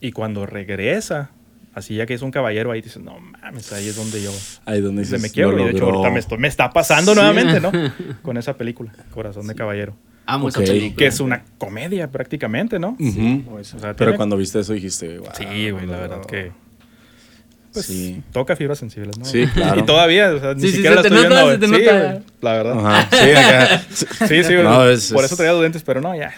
[0.00, 1.30] Y cuando regresa,
[1.74, 4.30] así ya que es un caballero, ahí dices, no mames, ahí es donde yo
[4.64, 5.56] Ahí donde dices, me quiebro.
[5.56, 7.18] lo Y de hecho ahorita me, estoy- me está pasando Sí.
[7.18, 7.70] nuevamente, ¿no?
[8.22, 9.94] Con esa película, Corazón de Caballero.
[10.26, 10.50] Amo Ok.
[10.56, 10.96] esa película.
[10.96, 12.96] Que es una comedia prácticamente, ¿no?
[13.50, 15.28] O sea, Pero tiene- cuando viste eso dijiste, wow.
[15.36, 16.52] Sí, güey, la verdad que...
[17.72, 18.22] Pues, Sí.
[18.32, 19.24] toca fibras sensibles, ¿no?
[19.24, 19.80] Sí, claro.
[19.80, 21.72] Y todavía, o sea, ni Sí, sí, siquiera se la te estoy nota, viendo, se
[21.72, 21.84] te güey.
[21.84, 22.12] nota.
[22.12, 22.86] Sí, güey, la verdad.
[22.86, 23.08] Ajá.
[23.10, 23.82] Sí, acá.
[24.28, 24.62] Sí, sí, güey.
[24.62, 26.32] No, es- Por es- eso traía los lentes, pero no, ya.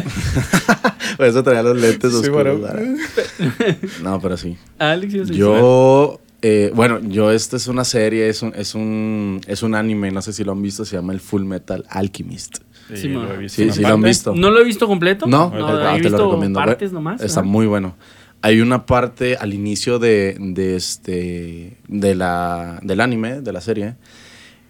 [1.16, 2.60] Por eso traía los lentes Sí, oscuros.
[4.02, 4.56] No, pero sí.
[4.78, 9.62] Alex, decir- Yo, eh, bueno, yo, esta es una serie, es un, es un, es
[9.62, 12.58] un anime, no sé si lo han visto, se llama el Full Metal Alchemist.
[12.88, 14.34] Sí, Sí, lo he visto Sí, una sí lo han visto.
[14.34, 15.26] No lo he visto completo.
[15.26, 16.58] No, no ah, he te lo recomiendo.
[16.58, 17.22] partes Bueno, nomás.
[17.22, 17.94] Está muy bueno.
[18.42, 23.94] Hay una parte al inicio de, de este, de la, del anime, de la serie,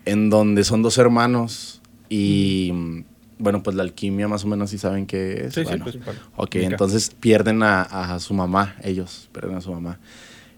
[0.04, 1.80] en donde son dos hermanos
[2.10, 3.04] y, mm,
[3.42, 5.54] bueno, pues la alquimia más o menos sí saben qué es.
[5.54, 6.20] Sí, sí, Bueno, pues, bueno.
[6.36, 6.66] Ok, Mica.
[6.68, 9.98] entonces pierden a, a su mamá, ellos pierden a su mamá.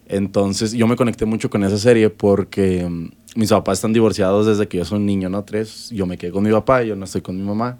[0.07, 4.69] Entonces yo me conecté mucho con esa serie porque mm, mis papás están divorciados desde
[4.69, 5.45] que yo soy un niño, ¿no?
[5.45, 7.79] Tres, yo me quedé con mi papá, yo no estoy con mi mamá.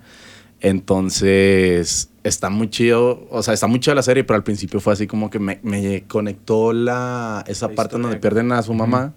[0.61, 4.95] Entonces está muy chido, o sea, está muy chida la serie, pero al principio fue
[4.95, 8.03] así como que me, me conectó la, esa La parte historia.
[8.09, 9.13] donde pierden a su mamá.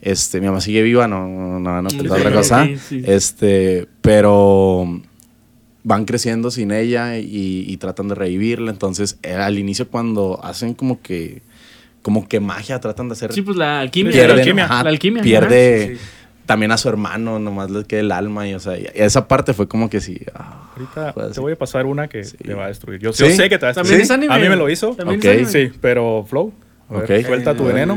[0.00, 1.26] Este, mi mamá sigue viva, no,
[1.58, 2.68] no, no, Sí, pensaba otra cosa.
[2.88, 3.02] sí.
[3.06, 5.00] Este, pero
[5.84, 8.70] van creciendo sin ella y, y tratan de revivirla.
[8.70, 11.42] Entonces, eh, al inicio cuando hacen como que
[12.02, 14.12] como que magia, tratan de hacer Sí, pues la alquimia.
[14.12, 14.64] Pierden, la alquimia.
[14.66, 15.22] ajá, la alquimia.
[15.22, 15.96] pierde.
[15.96, 16.00] Sí,
[16.46, 19.52] también a su hermano, nomás le queda el alma y o sea, y esa parte
[19.54, 20.20] fue como que sí.
[20.32, 22.36] ah, Ahorita te voy a pasar una que Sí.
[22.36, 23.00] te va a destruir.
[23.00, 23.24] Yo, ¿Sí?
[23.24, 24.02] yo sé que te va a También destruir.
[24.02, 24.34] es anime.
[24.34, 24.94] A mí me lo hizo.
[24.94, 25.24] También Ok.
[25.24, 25.70] es anime.
[25.70, 26.52] Sí, pero Flow.
[26.90, 27.26] a ver, Ok.
[27.26, 27.94] Suelta tu veneno.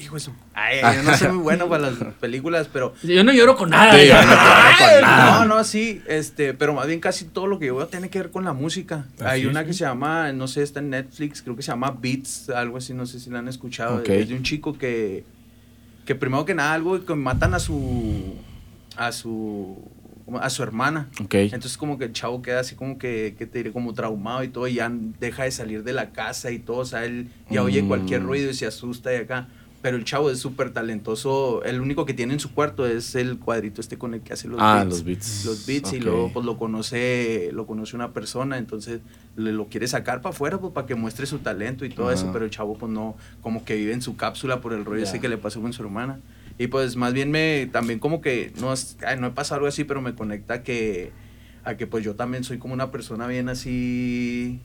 [0.00, 2.92] Hijo de su- Ay, yo no soy muy bueno para las películas, pero.
[3.02, 3.98] Yo no lloro con nada.
[3.98, 7.58] Sí, yo no lloro con No, no, sí, este, pero más bien casi todo lo
[7.58, 9.06] que yo veo tiene que ver con la música.
[9.20, 11.96] Ah, Hay una que se llama, no sé, está en Netflix, creo que se llama
[11.98, 13.96] Beats, algo así, no sé si la han escuchado.
[13.98, 14.08] Ok.
[14.10, 15.24] Es de un chico que,
[16.04, 18.34] que primero que nada, algo que matan a su,
[18.96, 19.78] a su,
[20.38, 21.08] a su hermana.
[21.24, 21.34] Ok.
[21.34, 24.48] Entonces como que el chavo queda así como que, que te diré, como traumado y
[24.48, 27.62] todo, y ya deja de salir de la casa y todo, o sea, él ya
[27.62, 27.88] oye Mm.
[27.88, 29.48] cualquier ruido y se asusta y acá.
[29.82, 33.40] Pero el chavo es súper talentoso, el único que tiene en su cuarto es el
[33.40, 34.88] cuadrito este con el que hace los Ah, beats.
[34.90, 35.44] los beats.
[35.44, 39.00] Los beats y luego pues lo conoce, lo conoce una persona, entonces
[39.34, 42.30] le lo quiere sacar para afuera pues para que muestre su talento y todo eso,
[42.32, 45.08] pero el chavo pues no, como que vive en su cápsula por el rollo Ya.
[45.10, 46.20] ese que le pasó con su hermana.
[46.58, 48.72] Y pues más bien me, también como que, no,
[49.04, 51.10] ay, no he pasado algo así, pero me conecta que,
[51.64, 54.60] a que pues yo también soy como una persona bien así,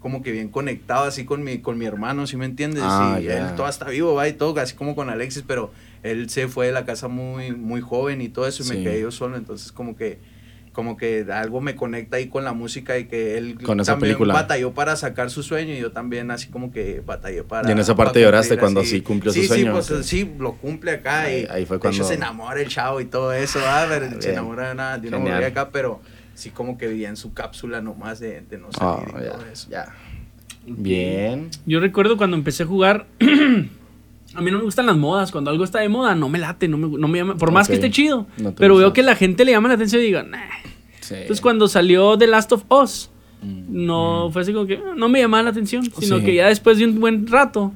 [0.00, 2.82] como que bien conectado así con mi, con mi hermano, ¿sí me entiendes?
[2.86, 3.36] Ah, y ya.
[3.38, 5.70] él todavía está vivo, va, y todo, así como con Alexis, pero
[6.02, 8.72] él se fue de la casa muy, muy joven y todo eso, y Sí.
[8.76, 10.18] me quedé yo solo, entonces como que
[10.72, 14.12] como que algo me conecta ahí con la música y que él Con esa también
[14.14, 14.32] película.
[14.34, 17.80] batalló para sacar su sueño y yo también así como que batallé para Y en
[17.80, 18.90] esa parte lloraste cuando así.
[18.90, 21.78] sí cumplió su Sí, sueño, Sí, pues sí, lo cumple acá Ahí- y ahí fue
[21.78, 24.72] de cuando- hecho se enamora el chavo y todo eso, ah, pero se enamora de
[24.74, 26.00] una, de una mujer acá, pero
[26.40, 29.32] sí como que vivía en su cápsula nomás de, de no Ah, salir y ya,
[29.32, 29.68] todo eso.
[29.70, 29.94] ya.
[30.66, 31.48] Bien.
[31.66, 33.06] Yo recuerdo cuando empecé a jugar.
[34.32, 35.32] A mí no me gustan las modas.
[35.32, 37.36] Cuando algo está de moda, no me late, no me, no me llama.
[37.36, 38.26] Por más que esté chido.
[38.38, 38.84] No pero gusta.
[38.86, 40.38] veo que la gente le llama la atención y digo, nah.
[41.00, 41.14] Sí.
[41.14, 43.10] Entonces cuando salió The Last of Us,
[43.42, 43.86] Mm.
[43.86, 45.82] no fue así como que ah, no me llamaba la atención.
[45.98, 46.24] Sino Sí.
[46.26, 47.72] que ya después de un buen rato,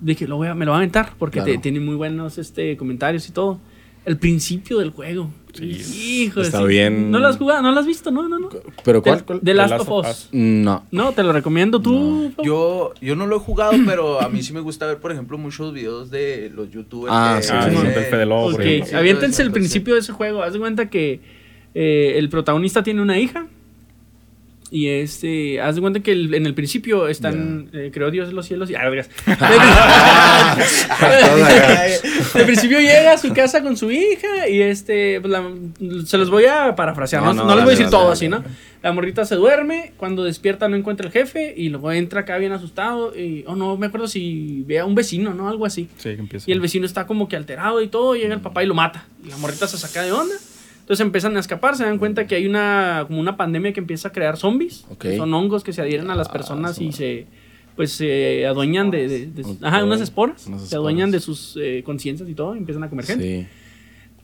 [0.00, 1.12] dije, lo voy a, me lo voy a aventar.
[1.18, 1.52] Porque Claro.
[1.52, 3.60] te- tiene muy buenos este, comentarios y todo.
[4.06, 5.30] El principio del juego.
[5.64, 7.10] Hijo Está bien.
[7.10, 7.62] ¿No lo has jugado?
[7.62, 8.10] ¿No lo has visto?
[8.10, 8.48] No, no, no.
[8.84, 9.24] ¿Pero The- cuál?
[9.24, 9.40] cuál?
[9.42, 10.28] The Last of Us.
[10.32, 10.84] No.
[10.90, 12.32] No, te lo recomiendo tú.
[12.36, 12.44] Pau?
[12.44, 15.38] Yo, yo no lo he jugado, pero a mí sí me gusta ver, por ejemplo,
[15.38, 17.12] muchos videos de los youtubers.
[17.16, 17.86] Ah, que sí, Ah, sí, sí, sí.
[17.86, 18.86] del Fede Lobo, por Ok, ejemplo.
[18.88, 20.42] Sí, aviéntense el principio de ese juego.
[20.42, 21.20] Haz de cuenta que
[21.74, 23.46] eh, el protagonista tiene una hija.
[24.70, 28.46] Y este, haz de cuenta que el- en el principio están, eh, creó Dios los
[28.46, 29.08] cielos y ah, vergas.
[32.34, 35.50] Al principio llega a su casa con su hija y este, pues, la-
[36.04, 38.28] se los voy a parafrasear, no, No, no, no, les voy a decir todo así,
[38.28, 38.42] ¿no?
[38.82, 42.52] La morrita se duerme, cuando despierta no encuentra el jefe y luego entra acá bien
[42.52, 45.48] asustado y, oh no, me acuerdo si ve a un vecino, ¿no?
[45.48, 45.88] Algo así.
[45.96, 46.48] Sí, que empieza.
[46.48, 49.06] Y el vecino está como que alterado y todo, llega el papá y lo mata.
[49.24, 50.34] Y la morrita se saca de onda.
[50.86, 54.06] Entonces empiezan a escapar, se dan cuenta que hay una como una pandemia que empieza
[54.08, 54.84] a crear zombies.
[54.88, 54.98] Ok.
[55.00, 57.26] que Son hongos que se adhieren a las Ah, personas y se
[57.74, 62.26] pues se adueñan de, de- ajá, unas esporas, Unas se adueñan de sus eh, conciencias
[62.28, 63.42] y todo, y empiezan a comer gente.
[63.42, 63.46] Sí.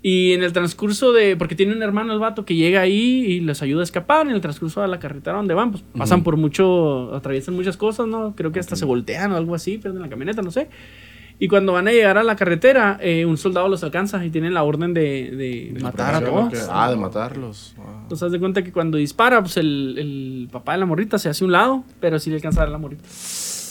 [0.04, 3.40] Y en el transcurso de, porque tiene un hermano el vato que llega ahí y
[3.40, 6.36] les ayuda a escapar, en el transcurso de la carretera donde van, pues pasan por
[6.36, 8.34] mucho, atraviesan muchas cosas, ¿no?
[8.36, 10.68] Creo que hasta se voltean o algo así, pierden la camioneta, no sé.
[11.38, 14.54] Y cuando van a llegar a la carretera, eh, un soldado los alcanza y tienen
[14.54, 16.68] la orden de, de matar a todos.
[16.70, 17.74] Ah, de matarlos.
[17.78, 18.00] Ah.
[18.02, 21.28] Entonces, haz de cuenta que cuando dispara, pues el, el papá de la morrita se
[21.28, 23.04] hace a un lado, pero sí le alcanza a la morrita.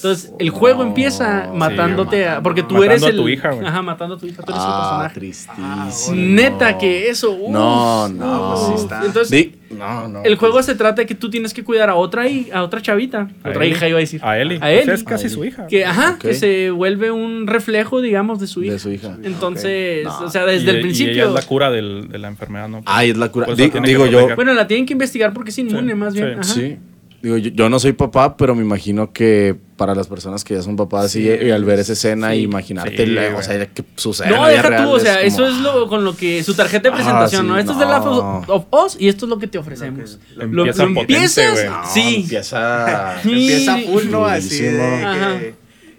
[0.03, 0.89] Entonces, el juego No.
[0.89, 2.41] empieza Sí, matándote a.
[2.41, 3.15] Porque tú Matando eres a el.
[3.17, 3.67] tu hija, güey.
[3.67, 4.67] Ajá, matando a tu hija, tú eres Ah,
[5.05, 5.19] el personaje.
[5.19, 6.15] tristísimo.
[6.15, 7.31] Neta, que eso.
[7.31, 8.25] uf, No, no.
[8.25, 9.05] No, pues sí está.
[9.05, 10.23] Entonces, Di- no, No.
[10.23, 12.81] El juego se trata de que tú tienes que cuidar a otra, hi- a otra
[12.81, 13.29] chavita.
[13.43, 13.75] A otra Ellie.
[13.75, 14.19] hija iba a decir.
[14.23, 14.57] A Eli.
[14.61, 14.85] A Ellie.
[14.85, 15.67] Pues es casi A su hija.
[15.67, 18.73] Que, ajá, que se vuelve un reflejo, digamos, de su hija.
[18.73, 19.17] De su hija.
[19.23, 21.13] Entonces, o sea, desde Y- el Y principio.
[21.13, 22.81] ella es la cura del- de la enfermedad, ¿no?
[22.85, 23.45] Ay, es la cura.
[23.45, 24.35] Pues Di- digo yo.
[24.35, 26.43] Bueno, la tienen que investigar porque es inmune, Sí, más bien.
[26.43, 26.77] sí.
[27.21, 30.62] Digo, yo, yo no soy papá, pero me imagino que para las personas que ya
[30.63, 32.38] son papás Sí, y, y al ver esa escena sí.
[32.38, 34.29] y imaginarte, Sí, la- o sea, que sucede.
[34.29, 36.55] No, la deja real, tú, o sea, como, eso es lo con lo que su
[36.55, 37.57] tarjeta de Ah, presentación, sí, ¿no?
[37.60, 37.84] Esto es no.
[37.86, 40.19] The Last of, of Us y esto es lo que te ofrecemos.
[40.36, 41.65] Lo Lo, Empieza lo potente, empiezas.
[41.65, 42.15] No, sí.
[42.23, 43.15] Empieza.
[43.23, 43.29] Sí.
[43.29, 44.25] Empieza full, ¿no?
[44.25, 45.53] Así de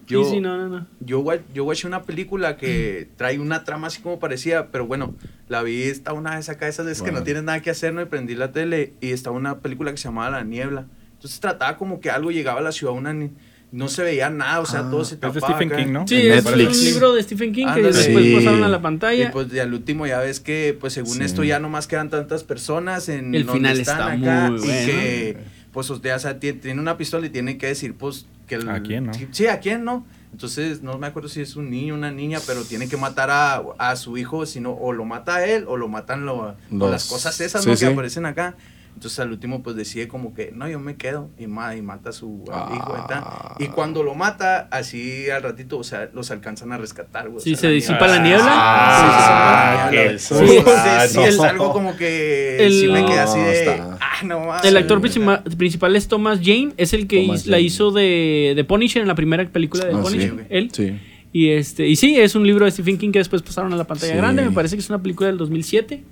[0.07, 0.87] que yo, sí, sí, no, no, no.
[1.01, 5.15] yo, yo watché una película que trae una trama así como parecía, pero bueno,
[5.49, 7.21] la vi esta una vez acá, esas veces que Bueno.
[7.21, 8.03] no tienes nada que hacer, ¿no?
[8.03, 10.87] Y prendí la tele y estaba una película que se llamaba La Niebla.
[11.23, 13.31] Entonces trataba como que algo llegaba a la ciudad, una ni-
[13.71, 15.47] no se veía nada, o sea, Ah, todo se Es de tapaba.
[15.55, 15.77] Stephen acá.
[15.83, 16.07] King, ¿no?
[16.09, 16.79] Sí, En es Netflix.
[16.79, 18.35] un libro de Stephen King que después Sí.
[18.35, 19.31] pasaron a la Y pantalla.
[19.31, 21.23] pues y al último ya ves que, pues según Sí.
[21.23, 24.63] esto ya nomás quedan tantas personas en El donde final están está acá muy y
[24.65, 24.87] bueno.
[24.87, 25.37] que,
[25.73, 29.07] pues, o sea, tiene una pistola y tiene que decir, pues, que el- ¿A quién,
[29.07, 29.13] no?
[29.31, 30.05] Sí, ¿a quién, no?
[30.33, 33.31] Entonces, no me acuerdo si es un niño o una niña, pero tiene que matar
[33.31, 36.55] a, a su hijo, sino o lo mata a él o lo matan lo, o
[36.71, 37.77] Los- las cosas esas, sí, ¿no?
[37.77, 37.87] sí.
[37.87, 38.55] Que aparecen acá.
[38.95, 42.11] Entonces, al último, pues, decide como que, no, yo me quedo y, ma- y mata
[42.11, 42.71] a su Ah.
[42.77, 42.93] hijo.
[42.93, 43.25] ¿verdad?
[43.59, 47.39] Y cuando lo mata, así al ratito, o sea, los alcanzan a rescatar, güey.
[47.39, 48.47] o Sí, sea, se la disipa la niebla.
[48.49, 50.35] Ah, Sí, sí,
[50.67, 53.53] Ah, es algo como que El- sí me quedé así de.
[53.61, 54.51] está- Ah, no.
[54.63, 57.63] El actor principal, principal es Thomas Jane, es el que Thomas la Jane.
[57.67, 60.45] hizo de, de Punisher en la primera película de Ah, Punisher, sí.
[60.51, 60.71] él.
[60.73, 60.99] Sí.
[61.33, 63.85] Y este y sí, es un libro de Stephen King que después pasaron a la
[63.85, 64.19] pantalla Sí.
[64.19, 66.03] grande, me parece que es una película del 2007.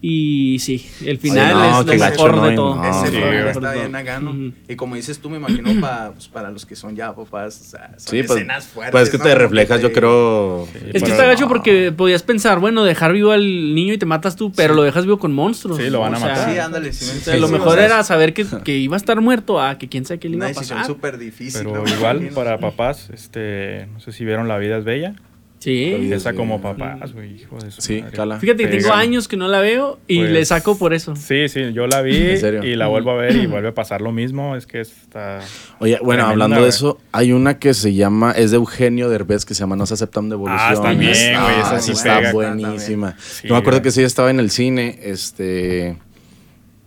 [0.00, 2.46] Y sí, el final Oye, no, es lo gacho, mejor ¿no?
[2.48, 2.74] de todo.
[2.76, 3.16] no, Ese sí,
[3.48, 4.30] está bien acá, ¿no?
[4.30, 4.52] Ujú.
[4.68, 7.64] Y como dices tú, me imagino pa- pues, para los que son ya papás, o
[7.70, 8.92] sea, son Sí, pues, escenas fuertes.
[8.92, 9.24] pues es que ¿no?
[9.24, 10.68] te reflejas, yo creo.
[10.72, 14.06] Sí, Es que está gacho porque podías pensar, bueno, dejar vivo al niño y te
[14.06, 15.78] matas tú, pero lo dejas vivo con monstruos.
[15.78, 16.52] Sí, lo van a O sea, matar.
[16.52, 18.94] Sí, ándale, o sea, sí, lo sí, mejor o sea, era saber que, que iba
[18.94, 20.94] a estar muerto a que quién sabe qué le iba Una a decisión pasar.
[20.94, 21.62] súper difícil.
[21.64, 25.16] Pero igual para papás, este, no sé si vieron La vida es bella.
[25.58, 26.10] Sí.
[26.12, 28.16] Esa como papás, güey, hijo de su Sí, madre.
[28.16, 28.38] cala.
[28.38, 31.16] Fíjate que tengo años que no la veo y Pues, le saco por eso.
[31.16, 32.62] Sí, sí, yo la vi ¿En serio?
[32.64, 34.54] y la vuelvo a ver y vuelve a pasar lo mismo.
[34.54, 35.40] Es que está.
[35.80, 39.44] Oye, bueno, Tremenda, hablando de eso, hay una que se llama, es de Eugenio Derbez,
[39.44, 40.64] que se llama No se aceptan devoluciones.
[40.68, 42.32] Ah, está bien, güey, esa sí está pega.
[42.32, 43.16] buenísima.
[43.18, 43.82] Sí, Yo me acuerdo güey.
[43.84, 45.96] que sí, estaba en el cine, este,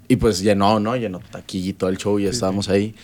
[0.07, 0.95] y pues llenó, ¿no?
[0.95, 1.19] Llenó
[1.77, 2.95] todo el show y estábamos ahí.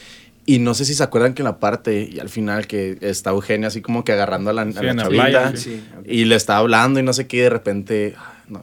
[0.47, 3.29] Y no sé si se acuerdan que en la parte, y al final, que está
[3.31, 5.83] Eugenio así como que agarrando a la, a Sí, la en la chavita, playa, sí.
[5.99, 6.05] ok.
[6.07, 8.61] y le está hablando y no sé qué, y de repente, ah, no,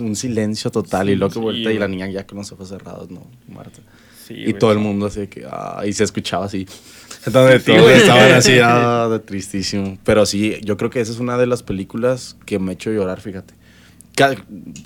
[0.00, 2.68] un silencio total, y luego que Sí, vuelta y la niña ya con los ojos
[2.68, 3.80] cerrados, no, muerta.
[4.26, 4.58] Sí, Y güey.
[4.58, 6.66] todo el mundo así que, ah, y se escuchaba así.
[7.26, 9.96] Entonces Sí, todos estaban así, ah, de tristísimo.
[10.04, 12.90] Pero sí, yo creo que esa es una de las películas que me ha hecho
[12.90, 13.54] llorar, fíjate.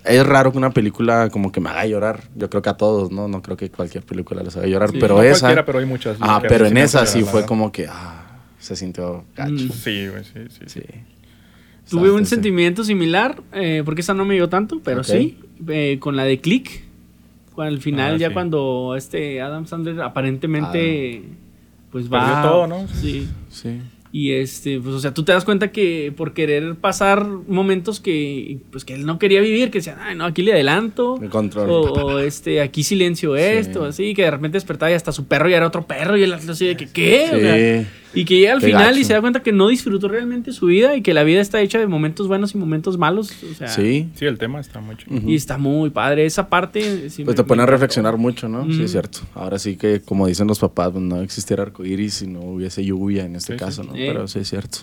[0.04, 2.22] Es raro que una película como que me haga llorar.
[2.34, 3.28] Yo creo que a todos, ¿no?
[3.28, 4.90] No creo que cualquier película les haga llorar.
[4.90, 5.40] Sí, pero no esa.
[5.40, 6.16] cualquiera, pero hay muchas.
[6.20, 9.52] ah, pero en esa sí fue como que, ah, se sintió gacho.
[9.52, 9.70] Mm.
[9.72, 10.64] Sí, güey, sí, sí.
[10.66, 10.82] Sí.
[11.90, 15.38] Tuve un sentimiento similar, eh, porque esa no me dio tanto, pero sí,
[15.68, 16.84] eh, con la de Click.
[17.56, 18.34] Al final, Ah, ya sí.
[18.34, 21.24] cuando este Adam Sandler aparentemente
[21.90, 22.20] pues va...
[22.20, 22.86] Perdió todo, ¿no?
[22.88, 23.28] Sí.
[23.50, 23.80] Sí.
[24.10, 28.58] Y este, pues, o sea, tú te das cuenta que por querer pasar momentos que,
[28.70, 31.18] pues, que él no quería vivir, que decían, ay, no, aquí le adelanto.
[31.20, 31.70] El control.
[31.70, 35.48] O, o, este, aquí silencio esto, así, que de repente despertaba y hasta su perro
[35.48, 37.30] ya era otro perro y él así de que, ¿qué?
[37.32, 37.88] O sea.
[38.14, 40.66] Y que llega al Qué final y se da cuenta que no disfrutó realmente su
[40.66, 43.30] vida y que la vida está hecha de momentos buenos y momentos malos.
[43.50, 44.08] O sea, Sí.
[44.14, 45.16] Sí, el tema está muy chido.
[45.16, 45.28] Ujú.
[45.28, 46.24] Y está muy padre.
[46.26, 47.10] Esa parte.
[47.10, 48.64] sí Pues me- te pone a reflexionar mucho, ¿no?
[48.72, 49.20] Sí, es cierto.
[49.34, 53.24] Ahora sí que, como dicen los papás, pues, no existiera arcoíris si no hubiese lluvia
[53.24, 53.64] en este Sí, sí.
[53.64, 53.92] caso, ¿no?
[53.92, 54.04] Sí.
[54.06, 54.78] Pero sí es cierto.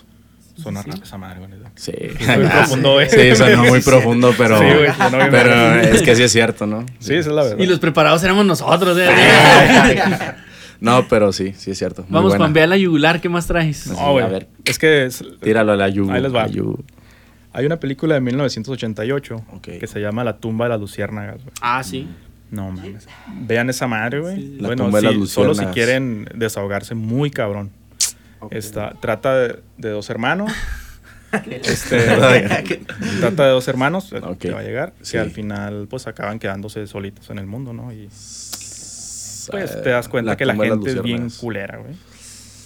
[0.56, 1.40] Suena raro esa madre.
[1.74, 1.92] Sí.
[2.38, 3.08] Muy profundo, güey.
[3.10, 6.86] Sí, sonó muy profundo, pero, Sí, güey, pero es que sí es cierto, ¿no?
[6.98, 7.58] Sí, esa es la verdad.
[7.58, 8.96] Y los preparados éramos nosotros.
[8.98, 9.06] ¿eh?
[10.80, 12.02] No, pero sí, sí es cierto.
[12.02, 12.44] Muy Vamos, buena.
[12.44, 13.20] Juan, ve a la yugular.
[13.20, 13.86] ¿Qué más traes?
[13.88, 14.24] No, güey.
[14.24, 14.48] a ver.
[14.64, 16.10] Es que es- Tíralo a la Yu.
[16.10, 16.46] Ahí les va.
[17.52, 19.68] hay una película de 1988 Ok.
[19.80, 21.54] que se llama La tumba de las luciérnagas, güey.
[21.60, 22.06] Ah, sí.
[22.50, 23.08] No mames.
[23.42, 24.36] Vean esa madre, güey.
[24.36, 24.56] Sí.
[24.60, 25.74] La Bueno, tumba de las sí, solo si luciérnagas.
[25.74, 27.70] quieren desahogarse muy cabrón.
[28.50, 30.52] Está, trata de, de dos hermanos.
[31.50, 31.98] este,
[33.20, 35.12] trata de dos hermanos eh, que va a llegar, Sí.
[35.12, 37.92] que al final pues acaban quedándose solitos en el mundo, ¿no?
[37.92, 38.08] Y
[39.50, 41.94] pues Eh, te das cuenta que la gente es bien culera, güey.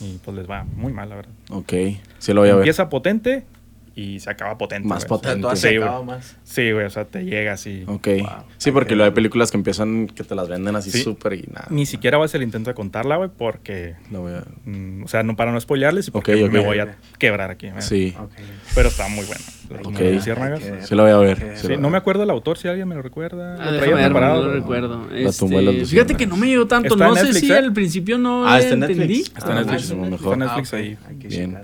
[0.01, 1.33] Y pues les va muy mal, la verdad.
[1.51, 1.73] Ok,
[2.19, 2.61] sí lo voy a ver.
[2.63, 3.45] Empieza potente
[3.95, 4.89] y se acaba potente.
[4.89, 5.19] Más güey.
[5.19, 5.57] O sea, potente.
[5.57, 6.05] Sí, se güey.
[6.05, 6.37] más.
[6.45, 7.85] Sí, güey, o sea, te llega así.
[7.87, 8.07] Ok.
[8.21, 8.29] Wow.
[8.59, 11.03] Sí, porque lo hay películas que empiezan, que te las venden así Sí.
[11.03, 11.67] súper y nada.
[11.71, 13.97] Ni siquiera vas a hacer el intento de contarla, güey, porque...
[14.11, 16.53] Lo voy a- mm, o sea, no para no spoilearles y porque Ok, ok.
[16.53, 17.69] me voy a quebrar aquí.
[17.71, 17.83] güey.
[17.83, 18.15] Sí.
[18.19, 18.31] Ok.
[18.75, 19.43] Pero está muy buena.
[19.85, 19.99] Ok.
[19.99, 20.83] ver.
[20.85, 21.37] Sí, lo voy a ver.
[21.39, 23.55] Sí, sí Sí, voy no me acuerdo el autor, si alguien me lo recuerda.
[23.61, 25.07] Ah, Lo traía ver, preparado, no lo recuerdo.
[25.11, 26.95] La tumba de los Este, fíjate que no me llegó tanto.
[26.95, 27.57] Está en No sé Netflix, si ¿eh?
[27.57, 28.99] al principio no Ah, está en entendí.
[29.07, 29.29] Netflix.
[29.39, 29.83] Está en Netflix.
[29.85, 30.33] Está mejor.
[30.35, 30.99] en Netflix Ah, ahí.
[31.09, 31.59] Hay que Bien.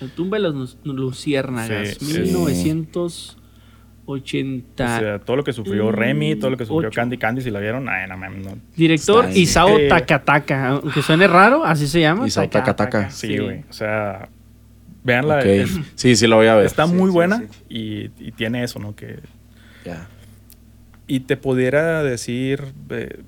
[0.00, 1.96] La tumba de las luciérnagas.
[1.98, 2.20] Sí, sí.
[2.22, 3.36] 1980.
[4.96, 6.90] O sea, todo lo que sufrió Mm, Remy, todo lo que sufrió.
[6.90, 8.58] Candy Candy, si la vieron, ay, no mames, no.
[8.76, 9.38] Director Está.
[9.38, 9.88] Isao Sí.
[9.88, 10.68] Takataka.
[10.68, 12.26] Aunque suene raro, así se llama.
[12.26, 13.10] Isao Takataka.
[13.10, 13.64] Sí, güey.
[13.68, 14.28] O sea,
[15.04, 15.38] veanla.
[15.38, 15.44] Ok.
[15.44, 16.66] es- Sí, sí, lo voy a ver.
[16.66, 17.46] está Sí, muy sí, buena sí.
[17.68, 18.96] Y, y tiene eso, ¿no?
[18.96, 19.18] Que,
[19.84, 20.08] Ya.
[21.06, 23.20] y te pudiera decir, eh,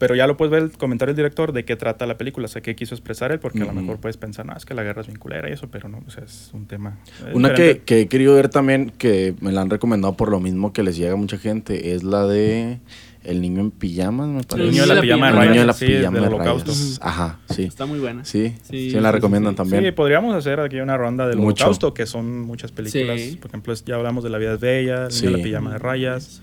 [0.00, 2.48] pero ya lo puedes ver el comentario del director de qué trata la película, o
[2.48, 4.82] sea, qué quiso expresar él, porque a lo mejor puedes pensar, no, es que la
[4.82, 6.98] guerra es vinculera y eso, pero no, o sea, es un tema.
[7.26, 10.40] eh, Una que, que he querido ver también, que me la han recomendado por lo
[10.40, 12.80] mismo que les llega a mucha gente, es la de
[13.22, 14.66] El niño en pijamas, me parece.
[14.68, 15.50] El niño de la pijama de El rayas.
[15.50, 16.70] niño de la sí, pijama del de holocausto.
[16.72, 16.98] rayas.
[17.02, 17.62] Ajá, sí.
[17.64, 18.24] Está muy buena.
[18.24, 19.56] Sí, Sí, sí, me la recomiendan sí.
[19.58, 19.84] también.
[19.84, 21.64] Sí, podríamos hacer aquí una ronda del Mucho.
[21.64, 23.20] holocausto, que son muchas películas.
[23.20, 23.36] Sí.
[23.36, 25.72] Por ejemplo, es- ya hablamos de La vida es bella, El niño de la pijama
[25.72, 26.40] de rayas,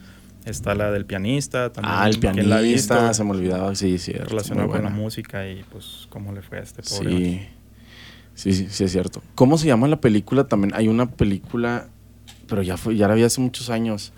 [0.47, 1.93] está la del pianista también.
[1.97, 3.13] ah, el ¿quién la ha pianista, visto?
[3.13, 3.75] se me olvidaba.
[3.75, 4.13] Sí, sí.
[4.13, 7.11] relacionado con la música y pues cómo le fue a este pobre.
[7.11, 7.47] Sí.
[8.33, 9.23] Sí, sí, sí, es cierto.
[9.35, 10.43] ¿Cómo se llama la película?
[10.47, 11.87] También hay una película,
[12.47, 14.13] pero ya fue, ya la vi hace muchos años,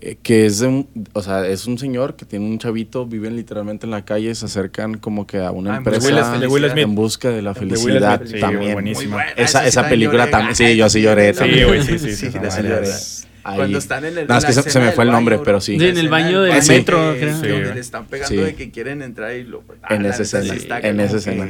[0.00, 3.36] eh, que es de un, o sea, es un señor que tiene un chavito, viven
[3.36, 6.46] literalmente en la calle, se acercan como que a una Ah, empresa de la de
[6.48, 8.72] Will en busca de la De Will felicidad Smith, sí, también.
[8.72, 9.16] buenísima.
[9.16, 10.30] Muy buena, Esa, esa película lloré.
[10.32, 11.84] también, sí, yo sí lloré Sí, también.
[11.84, 13.56] sí, sí, sí, Sí, ahí.
[13.56, 14.26] Cuando están en el.
[14.26, 15.78] No, es en que la se- me fue el nombre, baño, pero sí.
[15.78, 16.72] Sí, en el baño del sí.
[16.72, 17.34] metro, que- creo.
[17.36, 17.74] Sí, Donde güey.
[17.74, 18.36] le están pegando Sí.
[18.36, 19.62] de que quieren entrar y lo.
[19.82, 21.48] ah, En esa escena, en esa que- escena.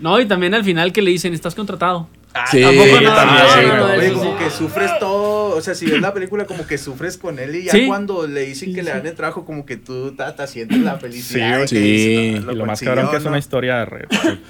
[0.00, 2.08] No, y también al final que le dicen, estás contratado.
[2.38, 3.14] Ah, Sí, ¿a poco no?
[3.14, 3.98] también, sí, no, güey.
[3.98, 4.44] oye, Eso como sí.
[4.44, 7.64] que sufres todo, o sea, si ves la película como que sufres con él y
[7.64, 7.86] ya Sí.
[7.86, 10.96] cuando le dicen Sí, que le dan el trabajo como que tú te sientes la
[10.98, 11.62] felicidad.
[11.66, 11.80] Sí, sí.
[11.80, 13.30] dices, "No, Y lo más cabrón que es ¿no?".
[13.30, 14.06] una historia re-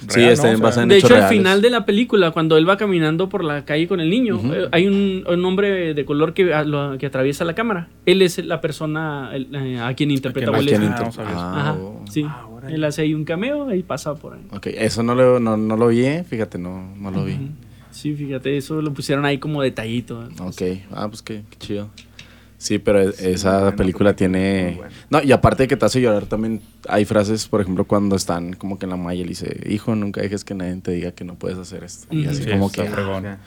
[0.09, 0.53] Sí, real, está ¿no?
[0.55, 2.77] en O base sea, en De hecho, al final de la película, cuando él va
[2.77, 6.53] caminando por la calle con el niño, eh, hay un, un hombre de color que,
[6.53, 7.88] a- lo- que atraviesa la cámara.
[8.05, 10.92] Él es la persona el- eh, a quien interpreta A Will ¿Quién Smith.
[11.18, 11.77] Ah, Ajá,
[12.11, 12.25] sí.
[12.27, 12.46] Ah.
[12.68, 14.40] Él hace ahí un cameo y pasa por ahí.
[14.51, 17.38] Ok, eso no lo, no, no lo vi, eh, fíjate, no, no lo vi.
[17.97, 20.29] Sí, fíjate, eso lo pusieron ahí como detallito.
[20.39, 21.89] Ok, ah, pues qué, qué chido.
[22.59, 24.79] Sí, pero Sí, esa película tiene...
[25.09, 28.53] No, y aparte de que te hace llorar también, hay frases, por ejemplo, cuando están
[28.53, 31.13] como que en la malla y le dice, hijo, nunca dejes que nadie te diga
[31.13, 32.07] que no puedes hacer esto.
[32.15, 32.83] Y así Sí, como que...
[32.83, 33.39] Ah,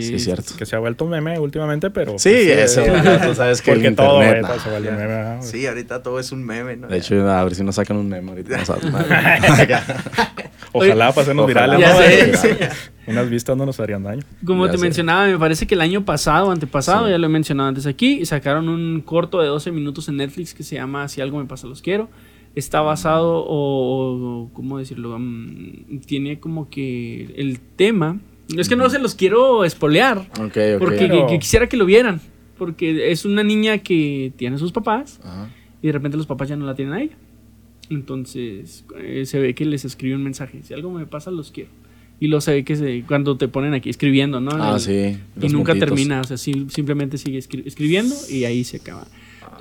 [0.00, 0.54] Sí, Sí, es cierto.
[0.56, 2.18] Que se ha vuelto un meme últimamente, pero.
[2.18, 5.42] Sí, pues, eso, eh, tú sabes que el Porque todo internet, se vuelve meme.
[5.42, 6.88] Sí, ahorita todo es un meme, ¿no?
[6.88, 8.58] De hecho, a ver si nos sacan un meme ahorita.
[8.58, 8.70] nos
[10.74, 11.46] Ojalá Ojalá.
[11.46, 11.80] virales.
[11.80, 11.96] ¿no?
[11.98, 12.48] sé, Sí.
[13.06, 14.22] Unas vistas no nos harían daño.
[14.44, 14.84] Como Ya te sé.
[14.84, 17.10] mencionaba, me parece que el año pasado, antepasado, Sí.
[17.10, 20.62] ya lo he mencionado antes aquí, sacaron un corto de 12 minutos en Netflix que
[20.62, 22.08] se llama Si algo me pasa, los quiero.
[22.54, 25.16] Está basado, o, o- ¿cómo decirlo?
[25.18, 28.20] Mm, tiene como que el tema.
[28.56, 30.54] Es que no se los quiero espolear, ok, ok.
[30.78, 32.20] porque Pero- que- que quisiera que lo vieran.
[32.58, 35.50] Porque es una niña que tiene sus papás Ajá.
[35.82, 37.16] y de repente los papás ya no la tienen a ella.
[37.90, 40.62] Entonces eh, se ve que les escribe un mensaje.
[40.62, 41.70] Si algo me pasa, los quiero.
[42.20, 44.50] Y luego se ve que se, cuando te ponen aquí escribiendo, ¿no?
[44.52, 44.92] Ah, El- sí.
[45.40, 45.78] y nunca puntitos.
[45.78, 49.06] termina, o sea, sí, simplemente sigue escri- escribiendo y ahí se acaba.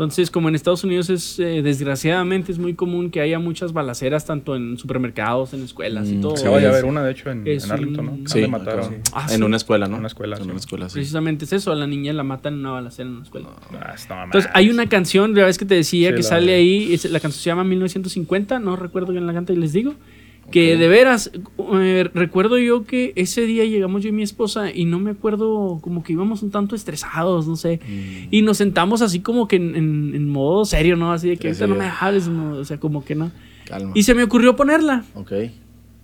[0.02, 4.26] Entonces, como en Estados Unidos es, eh, desgraciadamente, es muy común que haya muchas balaceras,
[4.26, 6.38] tanto en supermercados, en escuelas y Mm, todo.
[6.38, 8.12] Se vaya a ver una, de hecho, en, en Arlington, ¿no?
[8.28, 8.40] Sí.
[9.14, 9.44] Ah, En sí.
[9.44, 9.94] una escuela, ¿no?
[9.96, 10.50] En una escuela, En sí.
[10.50, 10.94] una escuela, sí.
[10.96, 13.50] Precisamente es eso, a la niña la matan en una balacera en una escuela.
[13.80, 14.24] Ah, no.
[14.26, 17.06] Entonces, hay una canción, la vez que te decía Sí, que sale de- ahí, es-
[17.06, 19.94] la canción se llama 1950, no recuerdo bien la canta y les digo.
[20.52, 21.32] Que de veras,
[21.74, 25.80] eh, recuerdo yo que ese día llegamos yo y mi esposa y no me acuerdo,
[25.82, 27.80] como que íbamos un tanto estresados, no sé.
[27.88, 28.28] Mm.
[28.32, 31.12] Y nos sentamos así como que en, en- en modo serio, ¿no?
[31.14, 33.32] Así de que ahorita no me hables, no, o sea, como que no.
[33.66, 33.92] Calma.
[33.96, 35.04] Y se me ocurrió ponerla.
[35.16, 35.32] Ok.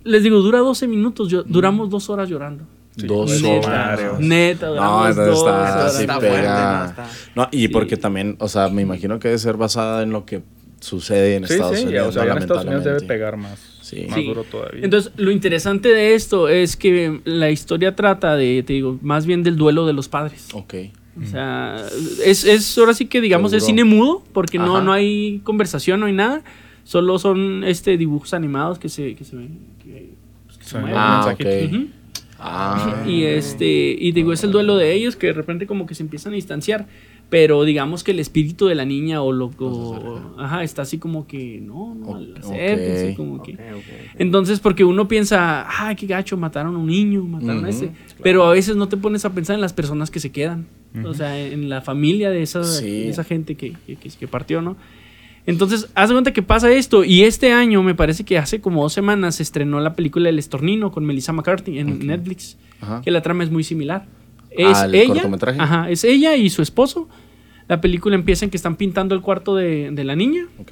[0.03, 2.63] Les digo, dura 12 minutos, yo, duramos dos horas llorando.
[2.95, 4.19] Dos Neta, horas.
[4.19, 5.93] Neta, No, duramos entonces dos está, horas.
[5.95, 6.31] sí Está pega.
[6.31, 6.86] fuerte, ¿no?
[6.86, 7.67] Está- No, y Sí.
[7.67, 10.41] porque también, o sea, me imagino que debe ser basada en lo que
[10.79, 12.07] sucede en Sí, Estados sí, Unidos.
[12.07, 12.27] o sea, ¿no?
[12.29, 14.06] ya en Estados Unidos debe pegar más, Sí.
[14.10, 14.26] más Sí.
[14.26, 14.84] duro todavía.
[14.84, 19.43] Entonces, lo interesante de esto es que la historia trata de, te digo, más bien
[19.43, 20.50] del duelo de los padres.
[20.54, 20.73] Ok.
[21.21, 21.78] O sea,
[22.23, 24.86] es, es ahora sí que digamos es cine mudo, porque no, Ajá.
[24.86, 26.43] no hay conversación, no hay nada.
[26.84, 29.58] Solo son este dibujos animados que se, que se ven.
[29.84, 30.13] que,
[30.45, 30.95] pues, que se mueven.
[30.97, 31.50] Ah, mensajito.
[31.50, 31.82] ok.
[31.82, 31.88] Ujú.
[32.39, 33.04] Ah.
[33.08, 33.65] Y este,
[33.97, 36.36] y digo, es el duelo de ellos que de repente como que se empiezan a
[36.36, 36.88] distanciar.
[37.29, 41.27] Pero digamos que el espíritu de la niña o lo o- ajá, está así como
[41.27, 43.15] que no, no, acérquense, ok.
[43.17, 43.57] como que.
[44.17, 47.91] Entonces, porque uno piensa, ay, qué gacho, mataron a un niño, mataron a ese.
[48.23, 50.67] Pero a veces no te pones a pensar en las personas que se quedan.
[51.06, 52.85] O sea, en la familia de esa, Sí.
[52.85, 54.77] de esa gente que, que, partió, ¿no?
[55.45, 57.04] Entonces, haz de cuenta que pasa esto.
[57.04, 60.39] Y este año, me parece que hace como dos semanas, se estrenó la película El
[60.39, 62.08] Estornino con Melissa McCarthy en.
[62.08, 62.58] Netflix.
[62.81, 63.02] Ajá.
[63.02, 64.06] Que la trama es muy similar.
[64.58, 65.13] Es ¿Al ella.
[65.13, 65.60] cortometraje?
[65.62, 67.08] Ajá, es ella y su esposo.
[67.67, 70.47] La película empieza en que están pintando el cuarto de, de la niña.
[70.60, 70.71] Ok.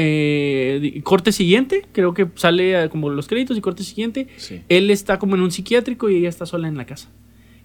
[0.00, 4.28] Eh, corte siguiente, creo que sale eh, como los créditos y corte siguiente.
[4.36, 4.62] Sí.
[4.68, 7.10] Él está como en un psiquiátrico y ella está sola en la casa.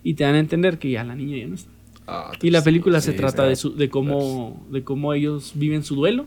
[0.01, 1.69] Y te dan a entender que ya la niña ya no está.
[2.06, 5.84] Ah, Y la película se sí, trata de, su- de, cómo, de cómo ellos viven
[5.84, 6.26] su duelo.